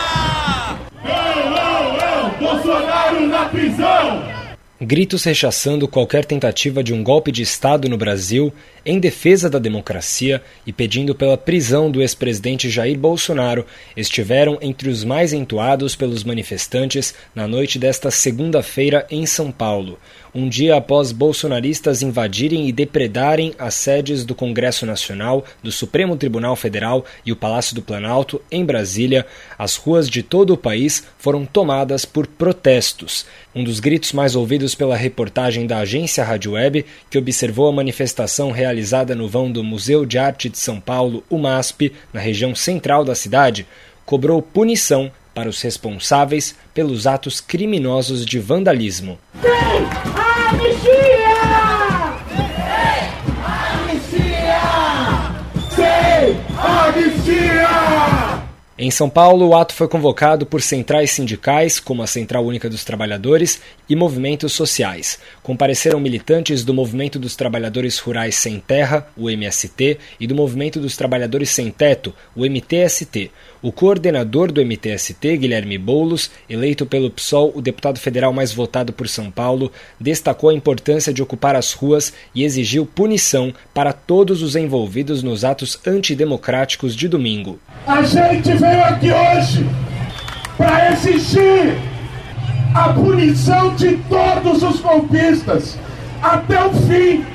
Não, 1.03 1.51
não, 1.51 1.97
não! 1.97 2.29
Bolsonaro 2.39 3.27
na 3.27 3.45
prisão! 3.45 4.35
Gritos 4.81 5.23
rechaçando 5.23 5.87
qualquer 5.87 6.25
tentativa 6.25 6.83
de 6.83 6.93
um 6.93 7.01
golpe 7.03 7.31
de 7.31 7.41
Estado 7.41 7.87
no 7.87 7.97
Brasil 7.97 8.53
em 8.85 8.99
defesa 8.99 9.49
da 9.49 9.57
democracia 9.57 10.41
e 10.65 10.71
pedindo 10.71 11.15
pela 11.15 11.37
prisão 11.37 11.89
do 11.89 12.01
ex-presidente 12.01 12.69
Jair 12.69 12.97
Bolsonaro 12.97 13.65
estiveram 13.97 14.59
entre 14.61 14.89
os 14.89 15.03
mais 15.03 15.33
entoados 15.33 15.95
pelos 15.95 16.23
manifestantes 16.23 17.15
na 17.33 17.47
noite 17.47 17.79
desta 17.79 18.11
segunda-feira 18.11 19.07
em 19.09 19.25
São 19.25 19.51
Paulo, 19.51 19.97
um 20.35 20.49
dia 20.49 20.75
após 20.75 21.13
bolsonaristas 21.13 22.01
invadirem 22.01 22.67
e 22.67 22.71
depredarem 22.73 23.53
as 23.57 23.73
sedes 23.73 24.25
do 24.25 24.35
Congresso 24.35 24.85
Nacional, 24.85 25.45
do 25.63 25.71
Supremo 25.71 26.17
Tribunal 26.17 26.57
Federal 26.57 27.05
e 27.25 27.31
o 27.31 27.37
Palácio 27.37 27.73
do 27.73 27.81
Planalto, 27.81 28.41
em 28.51 28.65
Brasília, 28.65 29.25
as 29.57 29.77
ruas 29.77 30.09
de 30.09 30.21
todo 30.21 30.51
o 30.51 30.57
país 30.57 31.05
foram 31.17 31.45
tomadas 31.45 32.03
por 32.03 32.27
protestos. 32.27 33.25
Um 33.55 33.63
dos 33.63 33.79
gritos 33.79 34.11
mais 34.11 34.35
ouvidos 34.35 34.75
pela 34.75 34.97
reportagem 34.97 35.65
da 35.65 35.77
agência 35.77 36.25
Rádio 36.25 36.51
Web, 36.51 36.85
que 37.09 37.17
observou 37.17 37.69
a 37.69 37.71
manifestação 37.71 38.51
realizada 38.51 38.74
realizada 38.75 39.15
no 39.15 39.29
vão 39.29 39.49
do 39.49 39.63
Museu 39.63 40.05
de 40.05 40.17
Arte 40.17 40.49
de 40.49 40.57
São 40.57 40.81
Paulo, 40.81 41.23
o 41.29 41.37
MASP, 41.37 41.93
na 42.11 42.19
região 42.19 42.53
central 42.53 43.05
da 43.05 43.15
cidade, 43.15 43.65
cobrou 44.05 44.41
punição 44.41 45.09
para 45.33 45.47
os 45.47 45.61
responsáveis 45.61 46.53
pelos 46.73 47.07
atos 47.07 47.39
criminosos 47.39 48.25
de 48.25 48.37
vandalismo. 48.37 49.17
Anistia! 50.51 51.15
Anistia! 56.57 58.24
Em 58.77 58.91
São 58.91 59.09
Paulo, 59.09 59.47
o 59.47 59.55
ato 59.55 59.73
foi 59.73 59.87
convocado 59.87 60.45
por 60.45 60.61
centrais 60.61 61.11
sindicais, 61.11 61.79
como 61.79 62.03
a 62.03 62.07
Central 62.07 62.45
Única 62.45 62.69
dos 62.69 62.83
Trabalhadores, 62.83 63.61
e 63.87 63.95
movimentos 63.95 64.51
sociais. 64.51 65.17
Compareceram 65.41 65.97
militantes 65.97 66.61
do 66.65 66.73
Movimento 66.73 67.17
dos 67.17 67.37
Trabalhadores 67.37 67.97
Rurais 67.99 68.35
Sem 68.35 68.59
Terra, 68.59 69.07
o 69.15 69.29
MST, 69.29 69.97
e 70.19 70.27
do 70.27 70.35
Movimento 70.35 70.77
dos 70.77 70.97
Trabalhadores 70.97 71.51
Sem 71.51 71.71
Teto, 71.71 72.13
o 72.35 72.41
MTST. 72.45 73.31
O 73.61 73.71
coordenador 73.71 74.51
do 74.51 74.61
MTST, 74.61 75.37
Guilherme 75.37 75.77
Boulos, 75.77 76.29
eleito 76.49 76.85
pelo 76.85 77.09
PSOL 77.09 77.53
o 77.55 77.61
deputado 77.61 77.97
federal 77.97 78.33
mais 78.33 78.51
votado 78.51 78.91
por 78.91 79.07
São 79.07 79.31
Paulo, 79.31 79.71
destacou 79.99 80.49
a 80.49 80.53
importância 80.53 81.13
de 81.13 81.23
ocupar 81.23 81.55
as 81.55 81.71
ruas 81.71 82.11
e 82.33 82.43
exigiu 82.43 82.85
punição 82.85 83.53
para 83.73 83.93
todos 83.93 84.41
os 84.41 84.55
envolvidos 84.55 85.23
nos 85.23 85.45
atos 85.45 85.79
antidemocráticos 85.87 86.93
de 86.93 87.07
domingo. 87.07 87.57
A 87.87 88.01
gente 88.03 88.64
veio 88.65 88.83
aqui 88.83 89.11
hoje 89.11 89.69
para 90.57 90.91
exigir 90.91 91.77
a 92.73 92.89
punição 92.89 93.75
de 93.75 93.97
todos 94.09 94.63
os 94.63 94.79
golpistas 94.81 95.77
até 96.21 96.65
o 96.65 96.73
fim. 96.73 97.25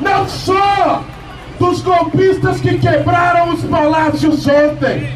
Não 0.00 0.28
só 0.28 1.02
dos 1.58 1.80
golpistas 1.80 2.60
que 2.60 2.78
quebraram 2.78 3.54
os 3.54 3.64
palácios 3.64 4.46
ontem. 4.46 5.08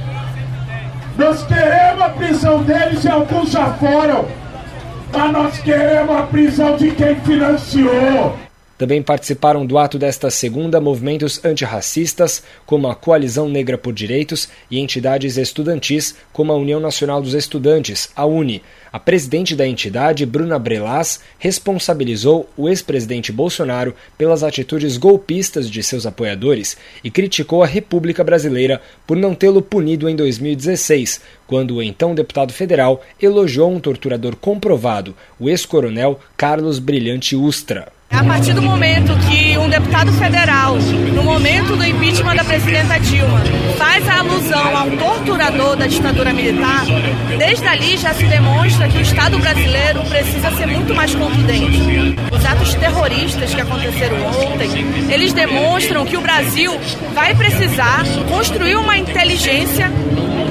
Nós 1.18 1.42
queremos 1.42 2.02
a 2.02 2.08
prisão 2.08 2.62
deles 2.62 3.04
e 3.04 3.08
alguns 3.08 3.50
já 3.50 3.66
foram. 3.74 4.24
Mas 5.12 5.32
nós 5.32 5.58
queremos 5.58 6.16
a 6.16 6.22
prisão 6.22 6.76
de 6.76 6.92
quem 6.92 7.16
financiou. 7.16 8.36
Também 8.80 9.02
participaram 9.02 9.66
do 9.66 9.76
ato 9.76 9.98
desta 9.98 10.30
segunda 10.30 10.80
movimentos 10.80 11.44
antirracistas, 11.44 12.42
como 12.64 12.88
a 12.88 12.94
Coalizão 12.94 13.46
Negra 13.46 13.76
por 13.76 13.92
Direitos, 13.92 14.48
e 14.70 14.78
entidades 14.78 15.36
estudantis, 15.36 16.14
como 16.32 16.50
a 16.50 16.56
União 16.56 16.80
Nacional 16.80 17.20
dos 17.20 17.34
Estudantes, 17.34 18.08
a 18.16 18.24
UNE. 18.24 18.62
A 18.90 18.98
presidente 18.98 19.54
da 19.54 19.66
entidade, 19.68 20.24
Bruna 20.24 20.58
Brelas, 20.58 21.20
responsabilizou 21.38 22.48
o 22.56 22.70
ex-presidente 22.70 23.30
Bolsonaro 23.30 23.94
pelas 24.16 24.42
atitudes 24.42 24.96
golpistas 24.96 25.70
de 25.70 25.82
seus 25.82 26.06
apoiadores 26.06 26.74
e 27.04 27.10
criticou 27.10 27.62
a 27.62 27.66
República 27.66 28.24
Brasileira 28.24 28.80
por 29.06 29.14
não 29.14 29.34
tê-lo 29.34 29.60
punido 29.60 30.08
em 30.08 30.16
2016, 30.16 31.20
quando 31.46 31.74
o 31.74 31.82
então 31.82 32.14
deputado 32.14 32.50
federal 32.50 33.02
elogiou 33.20 33.70
um 33.70 33.78
torturador 33.78 34.36
comprovado, 34.36 35.14
o 35.38 35.50
ex-coronel 35.50 36.18
Carlos 36.34 36.78
Brilhante 36.78 37.36
Ustra. 37.36 37.99
É 38.12 38.16
a 38.16 38.24
partir 38.24 38.52
do 38.54 38.60
momento 38.60 39.16
que 39.28 39.56
um 39.56 39.68
deputado 39.68 40.12
federal, 40.14 40.74
no 41.14 41.22
momento 41.22 41.76
do 41.76 41.84
impeachment 41.84 42.34
da 42.34 42.42
presidenta 42.42 42.98
Dilma, 42.98 43.40
faz 43.78 44.08
a 44.08 44.18
alusão 44.18 44.76
a 44.76 44.82
um 44.82 44.96
torturador 44.96 45.76
da 45.76 45.86
ditadura 45.86 46.32
militar, 46.32 46.84
desde 47.38 47.68
ali 47.68 47.96
já 47.96 48.12
se 48.12 48.24
demonstra 48.24 48.88
que 48.88 48.98
o 48.98 49.00
Estado 49.00 49.38
brasileiro 49.38 50.02
precisa 50.06 50.50
ser 50.56 50.66
muito 50.66 50.92
mais 50.92 51.14
contundente. 51.14 52.16
Os 52.32 52.44
atos 52.44 52.74
terroristas 52.74 53.54
que 53.54 53.60
aconteceram 53.60 54.26
ontem, 54.26 54.70
eles 55.08 55.32
demonstram 55.32 56.04
que 56.04 56.16
o 56.16 56.20
Brasil 56.20 56.76
vai 57.14 57.32
precisar 57.36 58.02
construir 58.28 58.74
uma 58.74 58.98
inteligência 58.98 59.88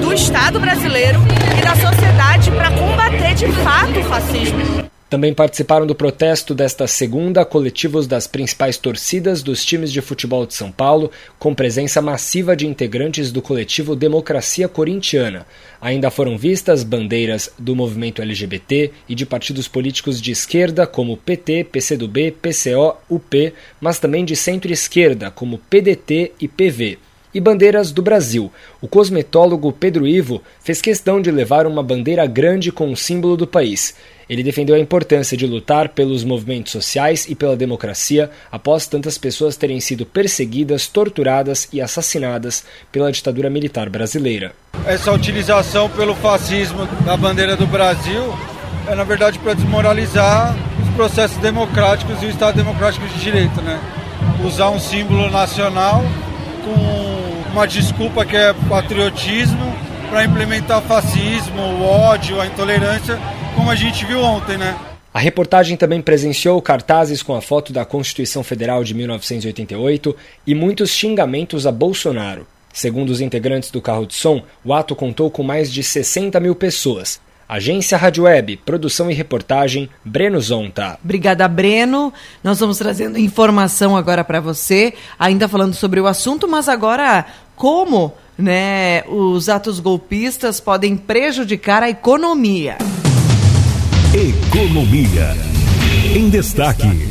do 0.00 0.14
Estado 0.14 0.58
brasileiro 0.58 1.20
e 1.58 1.62
da 1.62 1.76
sociedade 1.76 2.50
para 2.52 2.70
combater 2.70 3.34
de 3.34 3.52
fato 3.52 4.00
o 4.00 4.04
fascismo. 4.04 4.79
Também 5.10 5.34
participaram 5.34 5.88
do 5.88 5.94
protesto 5.94 6.54
desta 6.54 6.86
segunda 6.86 7.44
coletivos 7.44 8.06
das 8.06 8.28
principais 8.28 8.78
torcidas 8.78 9.42
dos 9.42 9.64
times 9.64 9.90
de 9.90 10.00
futebol 10.00 10.46
de 10.46 10.54
São 10.54 10.70
Paulo, 10.70 11.10
com 11.36 11.52
presença 11.52 12.00
massiva 12.00 12.54
de 12.54 12.64
integrantes 12.64 13.32
do 13.32 13.42
coletivo 13.42 13.96
Democracia 13.96 14.68
Corintiana. 14.68 15.44
Ainda 15.80 16.12
foram 16.12 16.38
vistas 16.38 16.84
bandeiras 16.84 17.50
do 17.58 17.74
movimento 17.74 18.22
LGBT 18.22 18.92
e 19.08 19.16
de 19.16 19.26
partidos 19.26 19.66
políticos 19.66 20.22
de 20.22 20.30
esquerda 20.30 20.86
como 20.86 21.16
PT, 21.16 21.64
PCdoB, 21.64 22.30
PCO, 22.40 22.96
UP, 23.08 23.52
mas 23.80 23.98
também 23.98 24.24
de 24.24 24.36
centro-esquerda 24.36 25.28
como 25.28 25.58
PDT 25.58 26.34
e 26.40 26.46
PV 26.46 27.09
e 27.32 27.40
bandeiras 27.40 27.92
do 27.92 28.02
Brasil. 28.02 28.52
O 28.80 28.88
cosmetólogo 28.88 29.72
Pedro 29.72 30.06
Ivo 30.06 30.42
fez 30.60 30.80
questão 30.80 31.20
de 31.20 31.30
levar 31.30 31.66
uma 31.66 31.82
bandeira 31.82 32.26
grande 32.26 32.72
com 32.72 32.90
o 32.92 32.96
símbolo 32.96 33.36
do 33.36 33.46
país. 33.46 33.94
Ele 34.28 34.42
defendeu 34.42 34.76
a 34.76 34.78
importância 34.78 35.36
de 35.36 35.46
lutar 35.46 35.88
pelos 35.88 36.22
movimentos 36.22 36.72
sociais 36.72 37.26
e 37.28 37.34
pela 37.34 37.56
democracia 37.56 38.30
após 38.50 38.86
tantas 38.86 39.18
pessoas 39.18 39.56
terem 39.56 39.80
sido 39.80 40.06
perseguidas, 40.06 40.86
torturadas 40.86 41.68
e 41.72 41.80
assassinadas 41.80 42.64
pela 42.92 43.10
ditadura 43.10 43.50
militar 43.50 43.90
brasileira. 43.90 44.52
Essa 44.86 45.12
utilização 45.12 45.90
pelo 45.90 46.14
fascismo 46.14 46.86
da 47.04 47.16
bandeira 47.16 47.56
do 47.56 47.66
Brasil 47.66 48.32
é, 48.86 48.94
na 48.94 49.04
verdade, 49.04 49.38
para 49.38 49.54
desmoralizar 49.54 50.54
os 50.82 50.94
processos 50.94 51.36
democráticos 51.38 52.22
e 52.22 52.26
o 52.26 52.30
Estado 52.30 52.56
democrático 52.56 53.06
de 53.06 53.20
direito, 53.20 53.60
né? 53.62 53.78
Usar 54.44 54.70
um 54.70 54.80
símbolo 54.80 55.30
nacional 55.30 56.02
com 56.64 57.09
uma 57.52 57.66
desculpa 57.66 58.24
que 58.24 58.36
é 58.36 58.52
patriotismo 58.68 59.74
para 60.08 60.24
implementar 60.24 60.82
fascismo, 60.82 61.60
o 61.60 61.84
ódio, 61.84 62.40
a 62.40 62.46
intolerância 62.46 63.18
como 63.54 63.70
a 63.70 63.74
gente 63.74 64.04
viu 64.04 64.20
ontem, 64.20 64.56
né? 64.56 64.76
A 65.12 65.18
reportagem 65.18 65.76
também 65.76 66.00
presenciou 66.00 66.62
cartazes 66.62 67.22
com 67.22 67.34
a 67.34 67.40
foto 67.40 67.72
da 67.72 67.84
Constituição 67.84 68.44
Federal 68.44 68.84
de 68.84 68.94
1988 68.94 70.16
e 70.46 70.54
muitos 70.54 70.90
xingamentos 70.90 71.66
a 71.66 71.72
Bolsonaro. 71.72 72.46
Segundo 72.72 73.10
os 73.10 73.20
integrantes 73.20 73.70
do 73.70 73.82
carro 73.82 74.06
de 74.06 74.14
som, 74.14 74.42
o 74.64 74.72
ato 74.72 74.94
contou 74.94 75.28
com 75.28 75.42
mais 75.42 75.72
de 75.72 75.82
60 75.82 76.38
mil 76.38 76.54
pessoas. 76.54 77.20
Agência 77.50 77.98
Rádio 77.98 78.22
Web, 78.24 78.58
produção 78.64 79.10
e 79.10 79.14
reportagem, 79.14 79.90
Breno 80.04 80.40
Zonta. 80.40 80.96
Obrigada, 81.02 81.48
Breno. 81.48 82.12
Nós 82.44 82.60
vamos 82.60 82.78
trazendo 82.78 83.18
informação 83.18 83.96
agora 83.96 84.22
para 84.22 84.40
você, 84.40 84.94
ainda 85.18 85.48
falando 85.48 85.74
sobre 85.74 85.98
o 85.98 86.06
assunto, 86.06 86.46
mas 86.46 86.68
agora 86.68 87.26
como 87.56 88.14
né, 88.38 89.02
os 89.08 89.48
atos 89.48 89.80
golpistas 89.80 90.60
podem 90.60 90.96
prejudicar 90.96 91.82
a 91.82 91.90
economia. 91.90 92.78
Economia. 94.14 95.34
Em 96.14 96.30
destaque. 96.30 97.08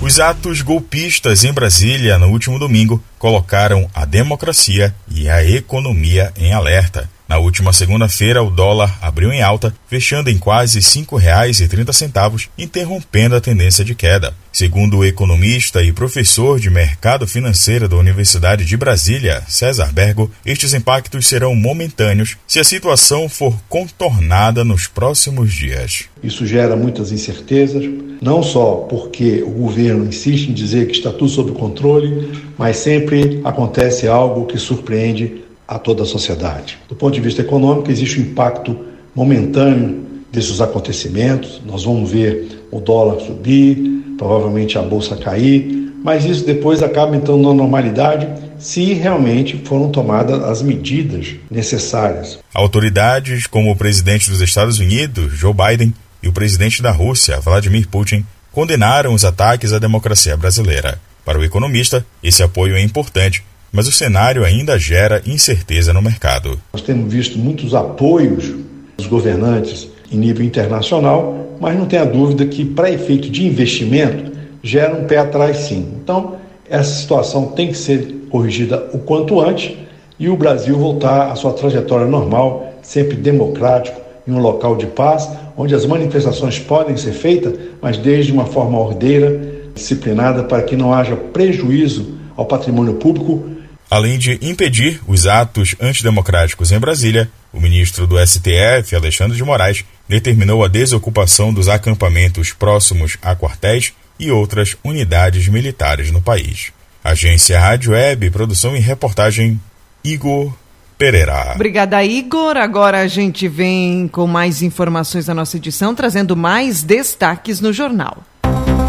Os 0.00 0.18
atos 0.18 0.62
golpistas 0.62 1.44
em 1.44 1.52
Brasília 1.52 2.18
no 2.18 2.28
último 2.28 2.58
domingo 2.58 3.04
colocaram 3.18 3.86
a 3.94 4.06
democracia 4.06 4.94
e 5.10 5.28
a 5.28 5.44
economia 5.44 6.32
em 6.38 6.54
alerta. 6.54 7.17
Na 7.28 7.36
última 7.36 7.74
segunda-feira, 7.74 8.42
o 8.42 8.50
dólar 8.50 8.98
abriu 9.02 9.30
em 9.30 9.42
alta, 9.42 9.74
fechando 9.86 10.30
em 10.30 10.38
quase 10.38 10.78
R$ 10.78 10.84
5,30, 10.84 12.48
interrompendo 12.56 13.36
a 13.36 13.40
tendência 13.40 13.84
de 13.84 13.94
queda. 13.94 14.32
Segundo 14.50 14.96
o 14.96 15.04
economista 15.04 15.82
e 15.82 15.92
professor 15.92 16.58
de 16.58 16.70
mercado 16.70 17.26
financeiro 17.26 17.86
da 17.86 17.96
Universidade 17.96 18.64
de 18.64 18.76
Brasília, 18.78 19.42
César 19.46 19.92
Bergo, 19.92 20.30
estes 20.44 20.72
impactos 20.72 21.26
serão 21.26 21.54
momentâneos 21.54 22.38
se 22.46 22.58
a 22.60 22.64
situação 22.64 23.28
for 23.28 23.54
contornada 23.68 24.64
nos 24.64 24.86
próximos 24.86 25.52
dias. 25.52 26.04
Isso 26.22 26.46
gera 26.46 26.76
muitas 26.76 27.12
incertezas, 27.12 27.84
não 28.22 28.42
só 28.42 28.86
porque 28.88 29.42
o 29.42 29.50
governo 29.50 30.06
insiste 30.06 30.48
em 30.48 30.54
dizer 30.54 30.86
que 30.86 30.96
está 30.96 31.12
tudo 31.12 31.28
sob 31.28 31.52
controle, 31.52 32.42
mas 32.56 32.78
sempre 32.78 33.42
acontece 33.44 34.08
algo 34.08 34.46
que 34.46 34.58
surpreende 34.58 35.46
a 35.68 35.78
toda 35.78 36.02
a 36.02 36.06
sociedade. 36.06 36.78
Do 36.88 36.96
ponto 36.96 37.12
de 37.12 37.20
vista 37.20 37.42
econômico, 37.42 37.90
existe 37.90 38.18
um 38.18 38.22
impacto 38.22 38.74
momentâneo 39.14 40.06
desses 40.32 40.62
acontecimentos. 40.62 41.60
Nós 41.66 41.84
vamos 41.84 42.10
ver 42.10 42.66
o 42.70 42.80
dólar 42.80 43.20
subir, 43.20 43.76
provavelmente 44.16 44.78
a 44.78 44.82
bolsa 44.82 45.14
cair, 45.16 45.92
mas 46.02 46.24
isso 46.24 46.46
depois 46.46 46.82
acaba 46.82 47.14
entrando 47.14 47.42
na 47.42 47.52
normalidade 47.52 48.26
se 48.58 48.94
realmente 48.94 49.60
foram 49.64 49.90
tomadas 49.90 50.42
as 50.42 50.62
medidas 50.62 51.36
necessárias. 51.50 52.38
Autoridades 52.54 53.46
como 53.46 53.70
o 53.70 53.76
presidente 53.76 54.30
dos 54.30 54.40
Estados 54.40 54.78
Unidos, 54.78 55.32
Joe 55.34 55.52
Biden, 55.52 55.92
e 56.22 56.28
o 56.28 56.32
presidente 56.32 56.82
da 56.82 56.90
Rússia, 56.90 57.38
Vladimir 57.40 57.86
Putin, 57.88 58.24
condenaram 58.50 59.14
os 59.14 59.24
ataques 59.24 59.72
à 59.72 59.78
democracia 59.78 60.36
brasileira. 60.36 61.00
Para 61.24 61.38
o 61.38 61.44
economista, 61.44 62.04
esse 62.22 62.42
apoio 62.42 62.74
é 62.74 62.82
importante 62.82 63.44
mas 63.72 63.86
o 63.86 63.92
cenário 63.92 64.44
ainda 64.44 64.78
gera 64.78 65.22
incerteza 65.26 65.92
no 65.92 66.02
mercado. 66.02 66.58
Nós 66.72 66.82
temos 66.82 67.12
visto 67.12 67.38
muitos 67.38 67.74
apoios 67.74 68.54
dos 68.96 69.06
governantes 69.06 69.88
em 70.10 70.16
nível 70.16 70.44
internacional, 70.44 71.56
mas 71.60 71.76
não 71.76 71.86
tenha 71.86 72.04
dúvida 72.04 72.46
que, 72.46 72.64
para 72.64 72.90
efeito 72.90 73.28
de 73.28 73.46
investimento, 73.46 74.32
gera 74.62 74.94
um 74.94 75.04
pé 75.04 75.18
atrás 75.18 75.58
sim. 75.58 75.94
Então, 76.02 76.36
essa 76.68 76.90
situação 76.90 77.46
tem 77.46 77.68
que 77.68 77.78
ser 77.78 78.26
corrigida 78.30 78.88
o 78.92 78.98
quanto 78.98 79.40
antes 79.40 79.76
e 80.18 80.28
o 80.28 80.36
Brasil 80.36 80.76
voltar 80.76 81.30
à 81.30 81.36
sua 81.36 81.52
trajetória 81.52 82.06
normal, 82.06 82.74
sempre 82.82 83.16
democrático, 83.16 84.00
em 84.26 84.32
um 84.32 84.40
local 84.40 84.76
de 84.76 84.86
paz, 84.86 85.28
onde 85.56 85.74
as 85.74 85.86
manifestações 85.86 86.58
podem 86.58 86.96
ser 86.96 87.12
feitas, 87.12 87.54
mas 87.80 87.96
desde 87.96 88.30
uma 88.30 88.44
forma 88.44 88.78
ordeira, 88.78 89.40
disciplinada, 89.74 90.44
para 90.44 90.62
que 90.62 90.76
não 90.76 90.92
haja 90.92 91.16
prejuízo 91.16 92.14
ao 92.36 92.44
patrimônio 92.44 92.94
público 92.94 93.42
Além 93.90 94.18
de 94.18 94.38
impedir 94.42 95.00
os 95.06 95.26
atos 95.26 95.74
antidemocráticos 95.80 96.70
em 96.72 96.78
Brasília, 96.78 97.30
o 97.52 97.60
ministro 97.60 98.06
do 98.06 98.18
STF, 98.24 98.94
Alexandre 98.94 99.36
de 99.36 99.42
Moraes, 99.42 99.84
determinou 100.06 100.62
a 100.62 100.68
desocupação 100.68 101.52
dos 101.52 101.68
acampamentos 101.68 102.52
próximos 102.52 103.16
a 103.22 103.34
quartéis 103.34 103.94
e 104.18 104.30
outras 104.30 104.76
unidades 104.84 105.48
militares 105.48 106.10
no 106.10 106.20
país. 106.20 106.72
Agência 107.02 107.58
Rádio 107.58 107.92
Web, 107.92 108.30
produção 108.30 108.76
e 108.76 108.80
reportagem 108.80 109.58
Igor 110.04 110.52
Pereira. 110.98 111.52
Obrigada, 111.54 112.04
Igor. 112.04 112.56
Agora 112.56 113.00
a 113.00 113.06
gente 113.06 113.48
vem 113.48 114.08
com 114.08 114.26
mais 114.26 114.62
informações 114.62 115.26
da 115.26 115.34
nossa 115.34 115.56
edição, 115.56 115.94
trazendo 115.94 116.36
mais 116.36 116.82
destaques 116.82 117.60
no 117.60 117.72
jornal. 117.72 118.24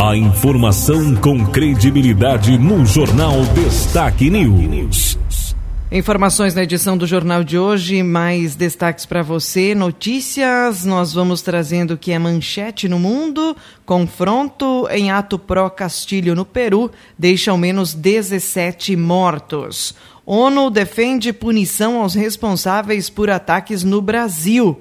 A 0.02 0.16
informação 0.16 1.14
com 1.14 1.46
credibilidade 1.48 2.58
no 2.58 2.86
Jornal 2.86 3.44
Destaque 3.54 4.30
News. 4.30 5.20
Informações 5.92 6.56
na 6.56 6.64
edição 6.64 6.98
do 6.98 7.06
jornal 7.06 7.44
de 7.44 7.58
hoje, 7.58 8.02
mais 8.02 8.56
destaques 8.56 9.06
para 9.06 9.22
você. 9.22 9.76
Notícias, 9.76 10.86
nós 10.86 11.12
vamos 11.12 11.42
trazendo 11.42 11.98
que 11.98 12.14
é 12.14 12.18
manchete 12.18 12.88
no 12.88 12.98
mundo. 12.98 13.58
Confronto 13.86 14.88
em 14.90 15.12
ato 15.12 15.38
pró-Castilho 15.38 16.34
no 16.34 16.46
Peru 16.46 16.90
deixa 17.18 17.52
ao 17.52 17.58
menos 17.58 17.94
17 17.94 18.96
mortos. 18.96 19.94
ONU 20.26 20.70
defende 20.70 21.34
punição 21.34 22.00
aos 22.00 22.16
responsáveis 22.16 23.10
por 23.10 23.30
ataques 23.30 23.84
no 23.84 24.02
Brasil. 24.02 24.80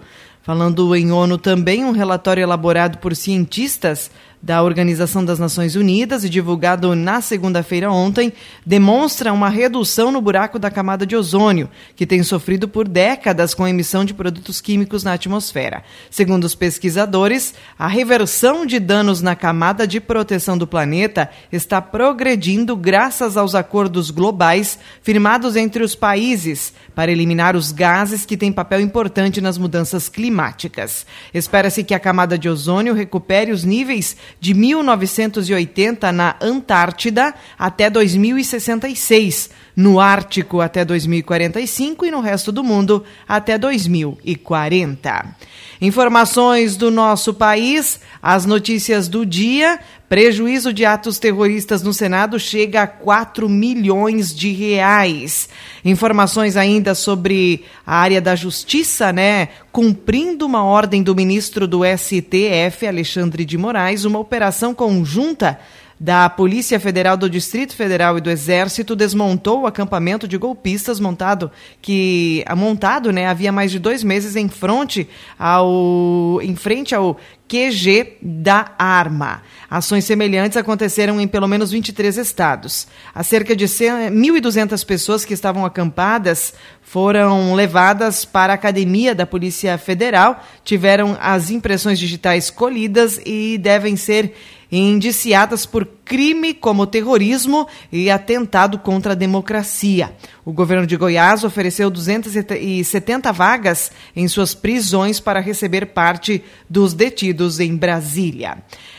Falando 0.49 0.97
em 0.97 1.13
ONU 1.13 1.37
também, 1.37 1.85
um 1.85 1.91
relatório 1.91 2.43
elaborado 2.43 2.97
por 2.99 3.15
cientistas 3.15 4.11
da 4.41 4.63
Organização 4.63 5.25
das 5.25 5.39
Nações 5.39 5.75
Unidas 5.75 6.25
e 6.25 6.29
divulgado 6.29 6.95
na 6.95 7.21
segunda-feira 7.21 7.91
ontem, 7.91 8.33
demonstra 8.65 9.33
uma 9.33 9.49
redução 9.49 10.13
no 10.13 10.21
buraco 10.21 10.59
da 10.59 10.71
camada 10.71 11.05
de 11.05 11.17
ozônio, 11.17 11.69
que 11.97 12.07
tem 12.07 12.23
sofrido 12.23 12.69
por 12.69 12.87
décadas 12.87 13.53
com 13.53 13.65
a 13.65 13.71
emissão 13.71 14.05
de 14.05 14.15
produtos 14.15 14.61
químicos 14.61 15.03
na 15.03 15.15
atmosfera. 15.15 15.83
Segundo 16.11 16.45
os 16.45 16.55
pesquisadores, 16.55 17.55
a 17.79 17.89
reversão 17.89 18.65
de 18.65 18.79
danos 18.79 19.21
na 19.21 19.35
camada 19.35 19.87
de 19.87 20.01
proteção 20.01 20.57
do 20.57 20.67
planeta 20.67 21.29
está 21.51 21.83
progredindo 21.83 22.77
graças 22.77 23.37
aos 23.37 23.55
acordos 23.55 24.11
globais 24.11 24.79
firmados 25.03 25.57
entre 25.57 25.83
os 25.83 25.95
países 25.95 26.73
para 26.95 27.11
eliminar 27.11 27.57
os 27.57 27.73
gases 27.73 28.25
que 28.25 28.37
têm 28.37 28.53
papel 28.53 28.81
importante 28.81 29.41
nas 29.41 29.59
mudanças 29.59 30.09
climáticas. 30.09 31.07
Espera-se 31.33 31.85
que 31.85 31.95
a 31.95 32.01
camada 32.01 32.39
de 32.39 32.49
ozônio 32.49 32.95
recupere 32.95 33.53
os 33.53 33.65
níveis 33.65 34.17
de 34.41 34.55
1980 34.55 36.13
na 36.13 36.37
Antártida 36.41 37.35
até 37.59 37.91
2066, 37.91 39.51
no 39.79 40.01
Ártico 40.01 40.61
até 40.61 40.85
2045 40.85 42.05
e 42.05 42.11
no 42.11 42.19
resto 42.21 42.51
do 42.51 42.65
mundo 42.65 43.05
até 43.29 43.57
2040. 43.57 45.37
Informações 45.81 46.77
do 46.77 46.91
nosso 46.91 47.33
país, 47.33 48.01
as 48.21 48.45
notícias 48.45 49.07
do 49.07 49.25
dia 49.25 49.79
Prejuízo 50.09 50.73
de 50.73 50.87
atos 50.87 51.19
terroristas 51.19 51.83
no 51.83 51.93
Senado 51.93 52.41
chega 52.41 52.81
a 52.81 52.87
4 52.87 53.47
milhões 53.47 54.35
de 54.35 54.51
reais. 54.53 55.51
Informações 55.85 56.57
ainda 56.57 56.95
sobre 56.95 57.63
a 57.87 57.97
área 57.97 58.19
da 58.19 58.35
justiça, 58.35 59.13
né? 59.13 59.49
Cumprindo 59.71 60.47
uma 60.47 60.65
ordem 60.65 61.03
do 61.03 61.15
ministro 61.15 61.69
do 61.69 61.83
STF, 61.85 62.87
Alexandre 62.87 63.45
de 63.45 63.59
Moraes, 63.59 64.07
uma 64.07 64.19
operação 64.19 64.73
conjunta 64.73 65.61
da 65.99 66.31
Polícia 66.31 66.79
Federal 66.79 67.17
do 67.17 67.29
Distrito 67.29 67.75
Federal 67.75 68.17
e 68.17 68.21
do 68.21 68.31
Exército 68.31 68.95
desmontou 68.95 69.63
o 69.63 69.67
acampamento 69.67 70.29
de 70.29 70.37
golpistas 70.37 71.01
montado 71.01 71.51
que 71.83 72.45
montado, 72.57 73.13
né, 73.13 73.27
havia 73.27 73.51
mais 73.51 73.71
de 73.71 73.79
dois 73.79 74.05
meses 74.05 74.37
em 74.37 74.49
frente 74.49 75.09
ao 75.39 76.39
em 76.43 76.55
frente 76.55 76.95
ao 76.95 77.19
QG 77.49 78.19
da 78.21 78.73
arma. 78.79 79.43
Ações 79.71 80.05
semelhantes 80.05 80.57
aconteceram 80.57 81.21
em 81.21 81.27
pelo 81.27 81.49
menos 81.49 81.71
23 81.71 82.19
estados. 82.19 82.87
Há 83.15 83.23
cerca 83.23 83.57
de 83.57 83.65
1.200 83.65 84.85
pessoas 84.85 85.25
que 85.25 85.33
estavam 85.33 85.65
acampadas 85.65 86.53
foram 86.83 87.55
levadas 87.55 88.25
para 88.25 88.53
a 88.53 88.55
academia 88.55 89.15
da 89.15 89.27
Polícia 89.27 89.77
Federal, 89.79 90.43
tiveram 90.63 91.17
as 91.21 91.51
impressões 91.51 91.99
digitais 91.99 92.51
colhidas 92.51 93.21
e 93.27 93.59
devem 93.59 93.97
ser 93.97 94.35
indiciadas 94.71 95.65
por 95.65 95.87
crime 96.05 96.53
como 96.55 96.87
terrorismo 96.87 97.67
e 97.91 98.11
atentado 98.11 98.79
contra 98.79 99.13
a 99.13 99.17
democracia. 99.17 100.15
O 100.45 100.53
governo 100.53 100.87
de 100.87 100.97
Goiás 100.97 101.45
ofereceu 101.45 101.91
270 101.91 103.33
vagas 103.33 103.91
em 104.15 104.27
suas 104.29 104.55
prisões 104.55 105.21
para 105.21 105.41
receber 105.41 105.87
parte 105.87 106.43
dos 106.69 106.95
detidos 106.95 107.61
em 107.61 107.77
Brasília. 107.77 108.59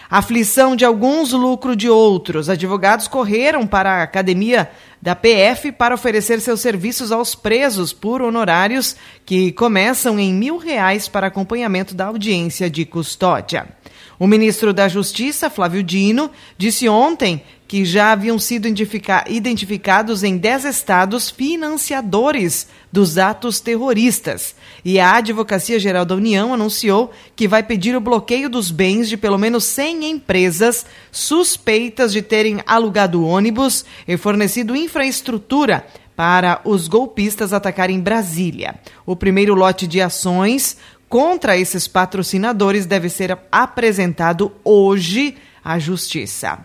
Aflição 0.09 0.75
de 0.75 0.83
alguns, 0.83 1.33
lucro 1.33 1.75
de 1.75 1.87
outros. 1.87 2.49
Advogados 2.49 3.07
correram 3.07 3.67
para 3.67 3.99
a 3.99 4.03
academia 4.03 4.71
da 4.99 5.15
PF 5.15 5.71
para 5.71 5.93
oferecer 5.93 6.41
seus 6.41 6.61
serviços 6.61 7.11
aos 7.11 7.35
presos 7.35 7.93
por 7.93 8.21
honorários 8.21 8.95
que 9.23 9.51
começam 9.51 10.19
em 10.19 10.33
mil 10.33 10.57
reais 10.57 11.07
para 11.07 11.27
acompanhamento 11.27 11.93
da 11.93 12.05
audiência 12.05 12.69
de 12.69 12.85
custódia. 12.85 13.67
O 14.19 14.27
ministro 14.27 14.73
da 14.73 14.89
Justiça, 14.89 15.49
Flávio 15.49 15.81
Dino, 15.81 16.29
disse 16.57 16.89
ontem 16.89 17.41
que 17.69 17.85
já 17.85 18.11
haviam 18.11 18.37
sido 18.37 18.67
identificados 18.67 20.23
em 20.23 20.35
10 20.35 20.65
estados 20.65 21.29
financiadores 21.29 22.67
dos 22.91 23.17
atos 23.17 23.61
terroristas. 23.61 24.55
E 24.83 24.99
a 24.99 25.15
Advocacia 25.15 25.79
Geral 25.79 26.03
da 26.03 26.15
União 26.15 26.53
anunciou 26.53 27.11
que 27.33 27.47
vai 27.47 27.63
pedir 27.63 27.95
o 27.95 28.01
bloqueio 28.01 28.49
dos 28.49 28.71
bens 28.71 29.07
de 29.07 29.15
pelo 29.15 29.37
menos 29.37 29.63
100 29.63 30.09
empresas 30.09 30.85
suspeitas 31.11 32.11
de 32.11 32.21
terem 32.21 32.59
alugado 32.67 33.23
ônibus 33.23 33.85
e 34.05 34.17
fornecido 34.17 34.75
infraestrutura 34.75 35.85
para 36.19 36.59
os 36.65 36.89
golpistas 36.89 37.53
atacarem 37.53 37.97
Brasília. 37.97 38.75
O 39.05 39.15
primeiro 39.15 39.53
lote 39.53 39.87
de 39.87 40.01
ações 40.01 40.75
contra 41.09 41.57
esses 41.57 41.87
patrocinadores 41.87 42.85
deve 42.85 43.09
ser 43.09 43.37
apresentado 43.51 44.51
hoje 44.63 45.35
à 45.63 45.79
Justiça. 45.79 46.59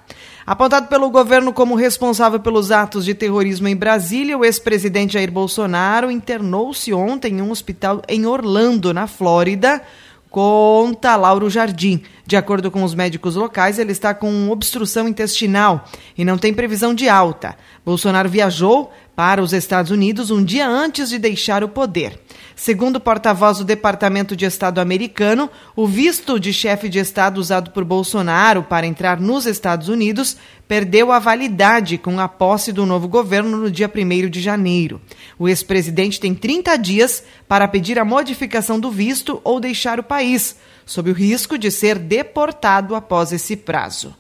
Apontado 0.47 0.89
pelo 0.89 1.11
governo 1.11 1.55
como 1.55 1.75
responsável 1.75 2.39
pelos 2.39 2.71
atos 2.71 3.07
de 3.07 3.15
terrorismo 3.15 3.67
em 3.67 3.75
Brasília, 3.75 4.37
o 4.37 4.45
ex-presidente 4.45 5.15
Jair 5.15 5.33
Bolsonaro 5.33 6.11
internou-se 6.11 6.93
ontem 6.93 7.39
em 7.39 7.43
um 7.43 7.51
hospital 7.51 8.03
em 8.07 8.27
Orlando, 8.27 8.93
na 8.93 9.07
Flórida, 9.07 9.83
conta 10.29 11.17
Lauro 11.17 11.49
Jardim. 11.49 12.03
De 12.27 12.37
acordo 12.37 12.71
com 12.71 12.83
os 12.83 12.95
médicos 12.95 13.37
locais, 13.37 13.79
ele 13.79 13.93
está 13.93 14.13
com 14.13 14.51
obstrução 14.51 15.09
intestinal 15.09 15.85
e 16.19 16.25
não 16.25 16.37
tem 16.37 16.53
previsão 16.53 16.93
de 16.93 17.09
alta. 17.09 17.57
Bolsonaro 17.85 18.29
viajou 18.29 18.93
para 19.17 19.43
os 19.43 19.53
Estados 19.53 19.91
Unidos 19.91 20.31
um 20.31 20.43
dia 20.43 20.69
antes 20.69 21.09
de 21.09 21.19
deixar 21.19 21.63
o 21.63 21.69
poder. 21.69 22.21
Segundo 22.57 22.97
o 22.97 23.01
porta-voz 23.01 23.59
do 23.59 23.65
Departamento 23.65 24.37
de 24.37 24.45
Estado 24.45 24.81
americano, 24.81 25.51
o 25.75 25.87
visto 25.87 26.39
de 26.39 26.53
chefe 26.53 26.89
de 26.89 26.99
Estado 26.99 27.39
usado 27.39 27.71
por 27.71 27.85
Bolsonaro 27.85 28.63
para 28.63 28.87
entrar 28.87 29.21
nos 29.21 29.47
Estados 29.47 29.89
Unidos 29.89 30.37
perdeu 30.67 31.13
a 31.13 31.19
validade 31.19 31.99
com 31.99 32.19
a 32.19 32.29
posse 32.29 32.73
do 32.73 32.87
novo 32.87 33.09
governo 33.09 33.57
no 33.57 33.71
dia 33.71 33.91
1 33.93 34.29
de 34.31 34.41
janeiro. 34.41 35.01
O 35.39 35.49
ex-presidente 35.49 36.21
tem 36.21 36.35
30 36.35 36.77
dias 36.77 37.25
para 37.49 37.69
pedir 37.69 37.99
a 37.99 38.05
modificação 38.05 38.79
do 38.79 38.91
visto 38.91 39.41
ou 39.45 39.61
deixar 39.61 39.99
o 39.99 40.05
país, 40.05 40.57
sob 40.87 41.11
o 41.11 41.15
risco 41.15 41.59
de 41.59 41.71
ser 41.71 41.99
deportado 41.99 42.95
após 42.95 43.33
esse 43.33 43.57
prazo. 43.57 44.15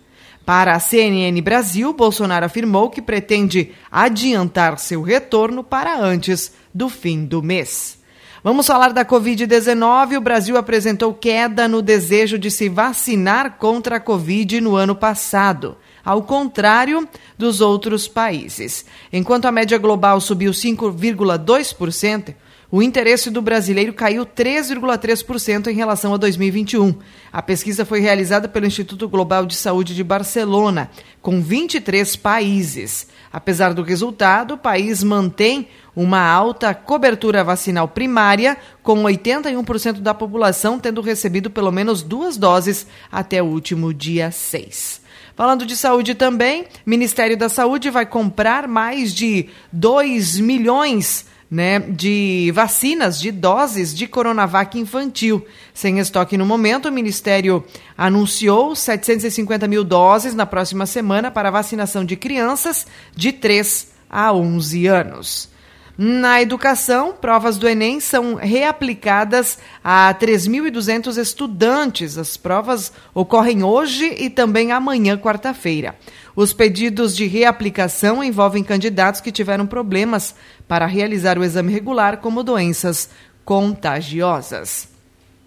Para 0.45 0.75
a 0.75 0.81
CNN 0.81 1.41
Brasil, 1.41 1.93
Bolsonaro 1.95 2.45
afirmou 2.45 2.91
que 2.91 3.01
pretende 3.01 3.73
adiantar 3.91 4.79
seu 4.79 5.01
retorno 5.01 5.65
para 5.65 5.99
antes 5.99 6.53
do 6.73 6.91
fim 6.91 7.25
do 7.25 7.43
mês. 7.43 7.99
Vamos 8.43 8.67
falar 8.67 8.93
da 8.93 9.07
Covid-19. 9.07 10.19
O 10.19 10.21
Brasil 10.21 10.59
apresentou 10.59 11.15
queda 11.15 11.67
no 11.67 11.81
desejo 11.81 12.39
de 12.39 12.51
se 12.51 12.69
vacinar 12.69 13.57
contra 13.57 13.97
a 13.97 14.01
Covid 14.01 14.61
no 14.61 14.77
ano 14.77 14.95
passado, 14.95 15.79
ao 16.05 16.23
contrário 16.23 17.09
dos 17.39 17.63
outros 17.63 18.07
países. 18.07 18.85
Enquanto 19.11 19.47
a 19.47 19.53
média 19.53 19.79
global 19.79 20.21
subiu 20.21 20.53
5,2%, 20.53 22.35
o 22.77 22.83
interesse 22.83 23.31
do 23.31 23.41
brasileiro 23.41 23.93
caiu 23.93 24.27
3,3% 24.27 25.69
em 25.69 25.77
relação 25.77 26.13
a 26.13 26.17
2021. 26.17 26.97
A 27.33 27.41
pesquisa 27.41 27.85
foi 27.85 28.01
realizada 28.01 28.49
pelo 28.49 28.67
Instituto 28.67 29.09
Global 29.09 29.47
de 29.47 29.55
Saúde 29.55 29.95
de 29.95 30.03
Barcelona, 30.03 30.91
com 31.23 31.41
23 31.41 32.17
países. 32.17 33.07
Apesar 33.33 33.73
do 33.75 33.85
resultado, 33.85 34.55
o 34.55 34.59
país 34.59 35.05
mantém 35.05 35.69
uma 35.95 36.21
alta 36.21 36.75
cobertura 36.75 37.45
vacinal 37.45 37.87
primária, 37.87 38.57
com 38.83 39.05
81% 39.05 40.01
da 40.01 40.13
população 40.13 40.77
tendo 40.77 41.01
recebido 41.01 41.51
pelo 41.51 41.71
menos 41.71 42.03
duas 42.03 42.37
doses 42.37 42.89
até 43.09 43.41
o 43.41 43.47
último 43.47 43.95
dia 43.95 44.33
6. 44.33 45.01
Falando 45.37 45.65
de 45.65 45.77
saúde 45.77 46.17
também, 46.17 46.67
Ministério 46.85 47.37
da 47.37 47.49
Saúde 47.49 47.89
vai 47.89 48.05
comprar 48.05 48.67
mais 48.67 49.15
de 49.15 49.49
2 49.71 50.41
milhões 50.41 51.33
né, 51.55 51.79
de 51.79 52.51
vacinas, 52.53 53.21
de 53.21 53.31
doses 53.31 53.95
de 53.95 54.09
Coronavac 54.09 54.77
infantil. 54.77 55.47
Sem 55.73 56.01
estoque 56.01 56.37
no 56.37 56.45
momento, 56.45 56.89
o 56.89 56.93
Ministério 56.93 57.65
anunciou 57.97 58.75
750 58.75 59.69
mil 59.69 59.85
doses 59.85 60.35
na 60.35 60.45
próxima 60.45 60.85
semana 60.85 61.31
para 61.31 61.53
vacinação 61.53 62.05
de 62.05 62.17
crianças 62.17 62.89
de 63.15 63.31
3 63.31 63.87
a 64.11 64.33
11 64.33 64.87
anos. 64.89 65.54
Na 65.97 66.43
educação, 66.43 67.13
provas 67.13 67.57
do 67.57 67.69
Enem 67.69 68.01
são 68.01 68.35
reaplicadas 68.35 69.59
a 69.83 70.13
3.200 70.13 71.17
estudantes. 71.19 72.19
As 72.19 72.37
provas 72.37 72.93
ocorrem 73.15 73.63
hoje 73.63 74.13
e 74.19 74.29
também 74.29 74.73
amanhã, 74.73 75.17
quarta-feira. 75.17 75.95
Os 76.35 76.53
pedidos 76.53 77.17
de 77.17 77.27
reaplicação 77.27 78.25
envolvem 78.25 78.65
candidatos 78.65 79.21
que 79.21 79.31
tiveram 79.31 79.67
problemas 79.67 80.35
para 80.67 80.85
realizar 80.85 81.39
o 81.39 81.45
exame 81.45 81.73
regular, 81.73 82.17
como 82.17 82.43
doenças 82.43 83.09
contagiosas. 83.45 84.89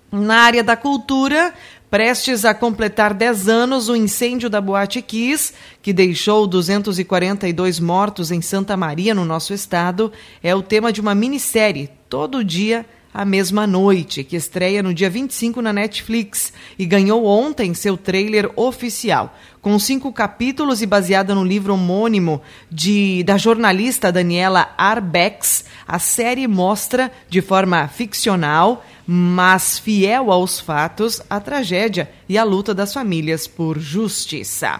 Na 0.09 0.43
área 0.43 0.63
da 0.63 0.77
cultura, 0.77 1.53
Prestes 1.89 2.43
a 2.43 2.53
completar 2.53 3.13
10 3.13 3.47
anos, 3.47 3.87
o 3.87 3.95
incêndio 3.95 4.49
da 4.49 4.59
Boate 4.59 5.01
Kiss, 5.01 5.53
que 5.81 5.93
deixou 5.93 6.45
242 6.45 7.79
mortos 7.79 8.29
em 8.29 8.41
Santa 8.41 8.75
Maria, 8.75 9.15
no 9.15 9.23
nosso 9.23 9.53
estado, 9.53 10.11
é 10.43 10.53
o 10.53 10.61
tema 10.61 10.91
de 10.91 10.99
uma 10.99 11.15
minissérie, 11.15 11.89
Todo 12.09 12.43
Dia, 12.43 12.85
a 13.17 13.25
Mesma 13.25 13.65
Noite, 13.65 14.23
que 14.23 14.35
estreia 14.35 14.83
no 14.83 14.93
dia 14.93 15.09
25 15.09 15.59
na 15.59 15.73
Netflix 15.73 16.53
e 16.77 16.85
ganhou 16.85 17.25
ontem 17.25 17.73
seu 17.73 17.97
trailer 17.97 18.51
oficial. 18.55 19.35
Com 19.59 19.79
cinco 19.79 20.13
capítulos 20.13 20.83
e 20.83 20.85
baseada 20.85 21.33
no 21.33 21.43
livro 21.43 21.73
homônimo 21.73 22.39
de, 22.69 23.23
da 23.23 23.35
jornalista 23.35 24.11
Daniela 24.11 24.69
Arbex, 24.77 25.65
a 25.87 25.97
série 25.97 26.47
mostra, 26.47 27.11
de 27.27 27.41
forma 27.41 27.87
ficcional, 27.87 28.85
mas 29.07 29.79
fiel 29.79 30.31
aos 30.31 30.59
fatos, 30.59 31.19
a 31.27 31.39
tragédia 31.39 32.11
e 32.29 32.37
a 32.37 32.43
luta 32.43 32.71
das 32.71 32.93
famílias 32.93 33.47
por 33.47 33.79
justiça. 33.79 34.79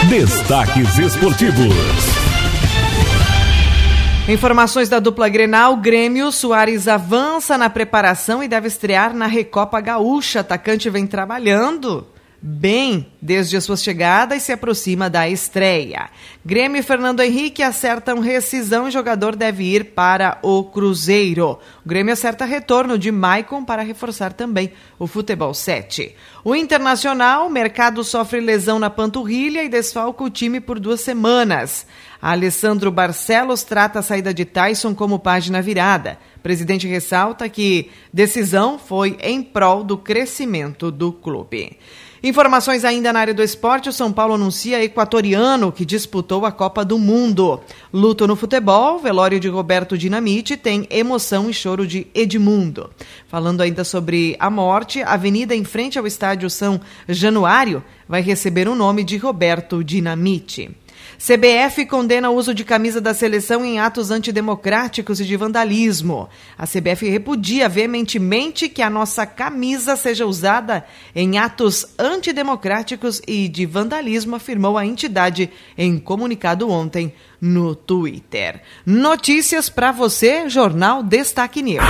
Destaques 0.08 0.98
esportivos. 0.98 1.72
Informações 4.28 4.88
da 4.88 5.00
dupla 5.00 5.28
Grenal, 5.28 5.76
Grêmio 5.76 6.30
Soares 6.30 6.86
avança 6.86 7.58
na 7.58 7.68
preparação 7.68 8.40
e 8.42 8.46
deve 8.46 8.68
estrear 8.68 9.12
na 9.12 9.26
Recopa 9.26 9.80
Gaúcha. 9.80 10.38
Atacante 10.40 10.88
vem 10.88 11.08
trabalhando 11.08 12.06
bem 12.42 13.06
desde 13.22 13.56
a 13.56 13.60
sua 13.60 13.76
chegada 13.76 14.34
e 14.34 14.40
se 14.40 14.50
aproxima 14.50 15.08
da 15.08 15.28
estreia. 15.28 16.10
Grêmio 16.44 16.80
e 16.80 16.82
Fernando 16.82 17.20
Henrique 17.20 17.62
acertam 17.62 18.18
rescisão 18.18 18.88
e 18.88 18.90
jogador 18.90 19.36
deve 19.36 19.62
ir 19.62 19.92
para 19.94 20.38
o 20.42 20.64
Cruzeiro. 20.64 21.60
O 21.84 21.88
Grêmio 21.88 22.12
acerta 22.12 22.44
retorno 22.44 22.98
de 22.98 23.12
Maicon 23.12 23.64
para 23.64 23.82
reforçar 23.82 24.32
também 24.32 24.72
o 24.98 25.06
futebol 25.06 25.54
7. 25.54 26.16
O 26.44 26.56
Internacional, 26.56 27.48
mercado 27.48 28.02
sofre 28.02 28.40
lesão 28.40 28.80
na 28.80 28.90
panturrilha 28.90 29.62
e 29.62 29.68
desfalca 29.68 30.24
o 30.24 30.30
time 30.30 30.60
por 30.60 30.80
duas 30.80 31.00
semanas. 31.00 31.86
Alessandro 32.22 32.92
Barcelos 32.92 33.64
trata 33.64 33.98
a 33.98 34.02
saída 34.02 34.32
de 34.32 34.44
Tyson 34.44 34.94
como 34.94 35.18
página 35.18 35.60
virada. 35.60 36.20
O 36.36 36.40
presidente 36.40 36.86
ressalta 36.86 37.48
que 37.48 37.90
decisão 38.12 38.78
foi 38.78 39.18
em 39.20 39.42
prol 39.42 39.82
do 39.82 39.98
crescimento 39.98 40.92
do 40.92 41.12
clube. 41.12 41.76
Informações 42.22 42.84
ainda 42.84 43.12
na 43.12 43.18
área 43.18 43.34
do 43.34 43.42
esporte: 43.42 43.88
o 43.88 43.92
São 43.92 44.12
Paulo 44.12 44.34
anuncia 44.34 44.84
equatoriano 44.84 45.72
que 45.72 45.84
disputou 45.84 46.46
a 46.46 46.52
Copa 46.52 46.84
do 46.84 46.96
Mundo. 46.96 47.60
Luto 47.92 48.28
no 48.28 48.36
futebol, 48.36 49.00
velório 49.00 49.40
de 49.40 49.48
Roberto 49.48 49.98
Dinamite 49.98 50.56
tem 50.56 50.86
emoção 50.88 51.50
e 51.50 51.52
choro 51.52 51.84
de 51.84 52.06
Edmundo. 52.14 52.90
Falando 53.26 53.62
ainda 53.62 53.82
sobre 53.82 54.36
a 54.38 54.48
morte, 54.48 55.02
a 55.02 55.14
avenida 55.14 55.56
em 55.56 55.64
frente 55.64 55.98
ao 55.98 56.06
estádio 56.06 56.48
São 56.48 56.80
Januário 57.08 57.82
vai 58.08 58.22
receber 58.22 58.68
o 58.68 58.76
nome 58.76 59.02
de 59.02 59.16
Roberto 59.16 59.82
Dinamite. 59.82 60.70
CBF 61.24 61.86
condena 61.86 62.30
o 62.30 62.34
uso 62.34 62.52
de 62.52 62.64
camisa 62.64 63.00
da 63.00 63.14
seleção 63.14 63.64
em 63.64 63.78
atos 63.78 64.10
antidemocráticos 64.10 65.20
e 65.20 65.24
de 65.24 65.36
vandalismo. 65.36 66.28
A 66.58 66.66
CBF 66.66 67.08
repudia 67.08 67.68
veementemente 67.68 68.68
que 68.68 68.82
a 68.82 68.90
nossa 68.90 69.24
camisa 69.24 69.94
seja 69.94 70.26
usada 70.26 70.84
em 71.14 71.38
atos 71.38 71.86
antidemocráticos 71.96 73.22
e 73.24 73.46
de 73.46 73.64
vandalismo, 73.66 74.34
afirmou 74.34 74.76
a 74.76 74.84
entidade 74.84 75.48
em 75.78 75.96
comunicado 75.96 76.68
ontem 76.68 77.14
no 77.40 77.76
Twitter. 77.76 78.60
Notícias 78.84 79.68
para 79.68 79.92
você, 79.92 80.48
Jornal 80.48 81.04
Destaque 81.04 81.62
News. 81.62 81.84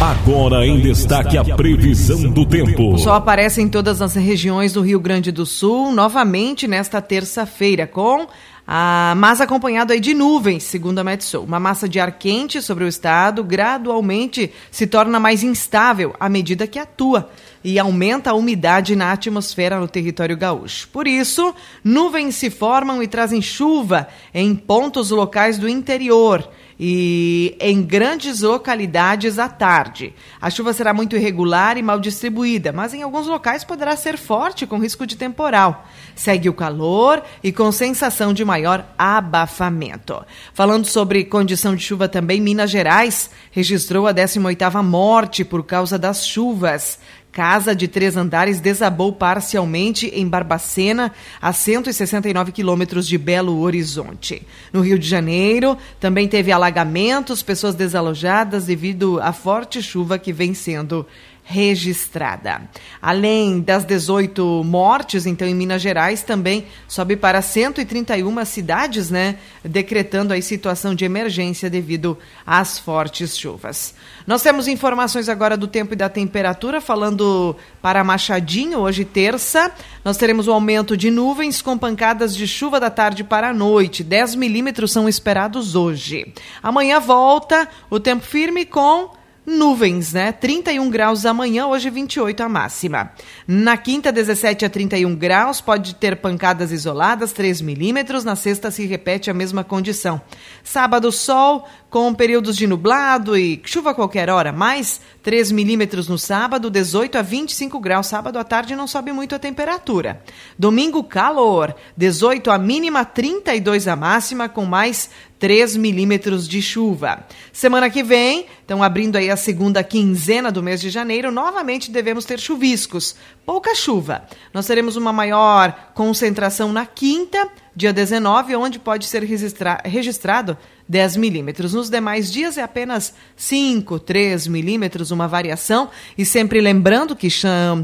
Agora 0.00 0.66
em 0.66 0.80
destaque 0.80 1.38
a 1.38 1.44
previsão 1.44 2.30
do 2.30 2.44
tempo. 2.44 2.94
O 2.94 2.98
sol 2.98 3.12
aparece 3.12 3.60
em 3.60 3.68
todas 3.68 4.02
as 4.02 4.14
regiões 4.14 4.72
do 4.72 4.80
Rio 4.80 4.98
Grande 4.98 5.30
do 5.30 5.46
Sul, 5.46 5.92
novamente 5.92 6.66
nesta 6.66 7.00
terça-feira, 7.00 7.86
com 7.86 8.26
ah, 8.74 9.12
mas 9.18 9.38
acompanhado 9.38 9.92
aí 9.92 10.00
de 10.00 10.14
nuvens, 10.14 10.62
segundo 10.62 10.98
a 10.98 11.04
Metsul. 11.04 11.44
Uma 11.44 11.60
massa 11.60 11.86
de 11.86 12.00
ar 12.00 12.10
quente 12.12 12.62
sobre 12.62 12.84
o 12.84 12.88
estado 12.88 13.44
gradualmente 13.44 14.50
se 14.70 14.86
torna 14.86 15.20
mais 15.20 15.42
instável 15.42 16.16
à 16.18 16.26
medida 16.26 16.66
que 16.66 16.78
atua 16.78 17.30
e 17.62 17.78
aumenta 17.78 18.30
a 18.30 18.34
umidade 18.34 18.96
na 18.96 19.12
atmosfera 19.12 19.78
no 19.78 19.86
território 19.86 20.38
gaúcho. 20.38 20.88
Por 20.88 21.06
isso, 21.06 21.54
nuvens 21.84 22.36
se 22.36 22.48
formam 22.48 23.02
e 23.02 23.06
trazem 23.06 23.42
chuva 23.42 24.08
em 24.32 24.54
pontos 24.54 25.10
locais 25.10 25.58
do 25.58 25.68
interior 25.68 26.48
e 26.84 27.56
em 27.60 27.80
grandes 27.80 28.40
localidades 28.40 29.38
à 29.38 29.48
tarde. 29.48 30.12
A 30.40 30.50
chuva 30.50 30.72
será 30.72 30.92
muito 30.92 31.14
irregular 31.14 31.78
e 31.78 31.82
mal 31.82 32.00
distribuída, 32.00 32.72
mas 32.72 32.92
em 32.92 33.02
alguns 33.02 33.28
locais 33.28 33.62
poderá 33.62 33.94
ser 33.94 34.18
forte, 34.18 34.66
com 34.66 34.80
risco 34.80 35.06
de 35.06 35.16
temporal. 35.16 35.86
Segue 36.16 36.48
o 36.48 36.52
calor 36.52 37.22
e 37.40 37.52
com 37.52 37.70
sensação 37.70 38.34
de 38.34 38.44
maior 38.44 38.84
abafamento. 38.98 40.26
Falando 40.52 40.84
sobre 40.84 41.24
condição 41.24 41.76
de 41.76 41.84
chuva 41.84 42.08
também, 42.08 42.40
Minas 42.40 42.72
Gerais 42.72 43.30
registrou 43.52 44.08
a 44.08 44.12
18ª 44.12 44.82
morte 44.82 45.44
por 45.44 45.62
causa 45.62 45.96
das 45.96 46.26
chuvas. 46.26 46.98
Casa 47.32 47.74
de 47.74 47.88
três 47.88 48.14
andares 48.14 48.60
desabou 48.60 49.10
parcialmente 49.10 50.06
em 50.08 50.28
Barbacena, 50.28 51.10
a 51.40 51.50
169 51.50 52.52
quilômetros 52.52 53.08
de 53.08 53.16
Belo 53.16 53.58
Horizonte. 53.60 54.46
No 54.70 54.82
Rio 54.82 54.98
de 54.98 55.08
Janeiro, 55.08 55.78
também 55.98 56.28
teve 56.28 56.52
alagamentos, 56.52 57.42
pessoas 57.42 57.74
desalojadas 57.74 58.66
devido 58.66 59.18
à 59.18 59.32
forte 59.32 59.82
chuva 59.82 60.18
que 60.18 60.30
vem 60.30 60.52
sendo 60.52 61.06
registrada. 61.52 62.62
Além 63.00 63.60
das 63.60 63.84
18 63.84 64.64
mortes, 64.64 65.26
então, 65.26 65.46
em 65.46 65.54
Minas 65.54 65.82
Gerais, 65.82 66.22
também 66.22 66.66
sobe 66.88 67.14
para 67.14 67.42
131 67.42 68.44
cidades, 68.46 69.10
né? 69.10 69.36
Decretando 69.62 70.32
aí 70.32 70.40
situação 70.40 70.94
de 70.94 71.04
emergência 71.04 71.68
devido 71.68 72.18
às 72.46 72.78
fortes 72.78 73.36
chuvas. 73.36 73.94
Nós 74.26 74.42
temos 74.42 74.66
informações 74.66 75.28
agora 75.28 75.56
do 75.56 75.68
tempo 75.68 75.92
e 75.92 75.96
da 75.96 76.08
temperatura, 76.08 76.80
falando 76.80 77.54
para 77.82 78.02
Machadinho, 78.02 78.78
hoje 78.78 79.04
terça, 79.04 79.70
nós 80.04 80.16
teremos 80.16 80.48
um 80.48 80.52
aumento 80.52 80.96
de 80.96 81.10
nuvens 81.10 81.60
com 81.60 81.76
pancadas 81.76 82.34
de 82.34 82.46
chuva 82.46 82.80
da 82.80 82.88
tarde 82.88 83.22
para 83.22 83.50
a 83.50 83.54
noite. 83.54 84.02
10 84.02 84.36
milímetros 84.36 84.90
são 84.90 85.08
esperados 85.08 85.74
hoje. 85.74 86.32
Amanhã 86.62 86.98
volta 86.98 87.68
o 87.90 88.00
tempo 88.00 88.24
firme 88.24 88.64
com 88.64 89.21
nuvens, 89.44 90.12
né? 90.12 90.32
31 90.32 90.88
graus 90.88 91.26
amanhã, 91.26 91.66
hoje 91.66 91.90
28 91.90 92.42
a 92.42 92.48
máxima. 92.48 93.12
Na 93.46 93.76
quinta, 93.76 94.12
17 94.12 94.64
a 94.64 94.70
31 94.70 95.14
graus, 95.16 95.60
pode 95.60 95.94
ter 95.96 96.16
pancadas 96.16 96.70
isoladas, 96.70 97.32
3 97.32 97.60
milímetros. 97.60 98.24
Na 98.24 98.36
sexta, 98.36 98.70
se 98.70 98.86
repete 98.86 99.30
a 99.30 99.34
mesma 99.34 99.64
condição. 99.64 100.20
Sábado, 100.62 101.10
sol, 101.10 101.68
com 101.92 102.14
períodos 102.14 102.56
de 102.56 102.66
nublado 102.66 103.36
e 103.36 103.60
chuva 103.66 103.90
a 103.90 103.94
qualquer 103.94 104.30
hora, 104.30 104.50
mais 104.50 104.98
3 105.22 105.52
milímetros 105.52 106.08
no 106.08 106.16
sábado, 106.18 106.70
18 106.70 107.18
a 107.18 107.22
25 107.22 107.78
graus. 107.78 108.06
Sábado 108.06 108.38
à 108.38 108.44
tarde 108.44 108.74
não 108.74 108.86
sobe 108.86 109.12
muito 109.12 109.34
a 109.34 109.38
temperatura. 109.38 110.22
Domingo, 110.58 111.04
calor, 111.04 111.76
18 111.94 112.50
a 112.50 112.56
mínima, 112.56 113.04
32 113.04 113.86
a 113.88 113.94
máxima, 113.94 114.48
com 114.48 114.64
mais 114.64 115.10
3 115.38 115.76
milímetros 115.76 116.48
de 116.48 116.62
chuva. 116.62 117.26
Semana 117.52 117.90
que 117.90 118.02
vem, 118.02 118.46
estão 118.60 118.82
abrindo 118.82 119.16
aí 119.16 119.28
a 119.28 119.36
segunda 119.36 119.84
quinzena 119.84 120.50
do 120.50 120.62
mês 120.62 120.80
de 120.80 120.88
janeiro, 120.88 121.30
novamente 121.30 121.90
devemos 121.90 122.24
ter 122.24 122.40
chuviscos. 122.40 123.16
Pouca 123.44 123.74
chuva. 123.74 124.22
Nós 124.54 124.66
teremos 124.66 124.96
uma 124.96 125.12
maior 125.12 125.90
concentração 125.94 126.72
na 126.72 126.86
quinta, 126.86 127.48
dia 127.74 127.92
19, 127.92 128.54
onde 128.54 128.78
pode 128.78 129.04
ser 129.04 129.24
registra 129.24 129.82
registrado 129.84 130.56
10 130.92 131.16
milímetros. 131.16 131.72
Nos 131.72 131.88
demais 131.88 132.30
dias 132.30 132.58
é 132.58 132.62
apenas 132.62 133.14
5, 133.34 133.98
3 133.98 134.46
milímetros, 134.46 135.10
uma 135.10 135.26
variação. 135.26 135.88
E 136.18 136.24
sempre 136.26 136.60
lembrando 136.60 137.16
que, 137.16 137.28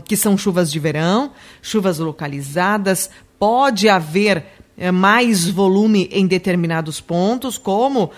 que 0.04 0.16
são 0.16 0.36
chuvas 0.36 0.70
de 0.70 0.78
verão, 0.78 1.32
chuvas 1.62 1.98
localizadas, 1.98 3.08
pode 3.38 3.88
haver 3.88 4.44
é, 4.76 4.90
mais 4.90 5.48
volume 5.48 6.10
em 6.12 6.26
determinados 6.26 7.00
pontos, 7.00 7.56
como 7.56 8.04
uh, 8.04 8.10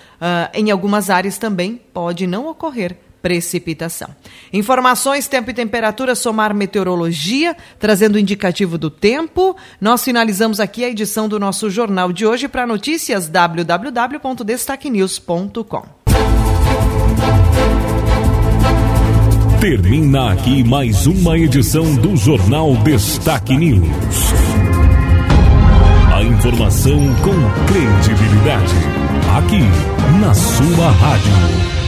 em 0.53 0.73
algumas 0.73 1.09
áreas 1.09 1.39
também 1.39 1.81
pode 1.95 2.27
não 2.27 2.49
ocorrer 2.49 2.97
precipitação. 3.23 4.11
Informações, 4.53 5.27
tempo 5.29 5.51
e 5.51 5.55
temperatura, 5.55 6.15
somar 6.15 6.55
meteorologia, 6.55 7.57
trazendo 7.79 8.17
o 8.17 8.19
indicativo 8.19 8.77
do 8.77 8.91
tempo. 8.91 9.57
Nós 9.81 10.05
finalizamos 10.05 10.61
aqui 10.61 10.85
a 10.85 10.89
edição 10.89 11.29
do 11.29 11.39
nosso 11.39 11.71
jornal 11.71 12.13
de 12.13 12.27
hoje 12.27 12.49
para 12.49 12.67
notícias 12.67 13.29
www.destaquenews.com. 13.29 16.01
Termina 19.61 20.33
aqui 20.33 20.65
mais 20.65 21.07
uma 21.07 21.37
edição 21.37 21.95
do 21.97 22.17
Jornal 22.17 22.75
Destaque 22.77 23.55
News. 23.55 24.33
A 26.15 26.23
informação 26.23 26.99
com 27.17 27.35
credibilidade. 27.67 28.75
Aqui, 29.37 29.61
na 30.19 30.33
sua 30.33 30.91
rádio. 30.93 31.80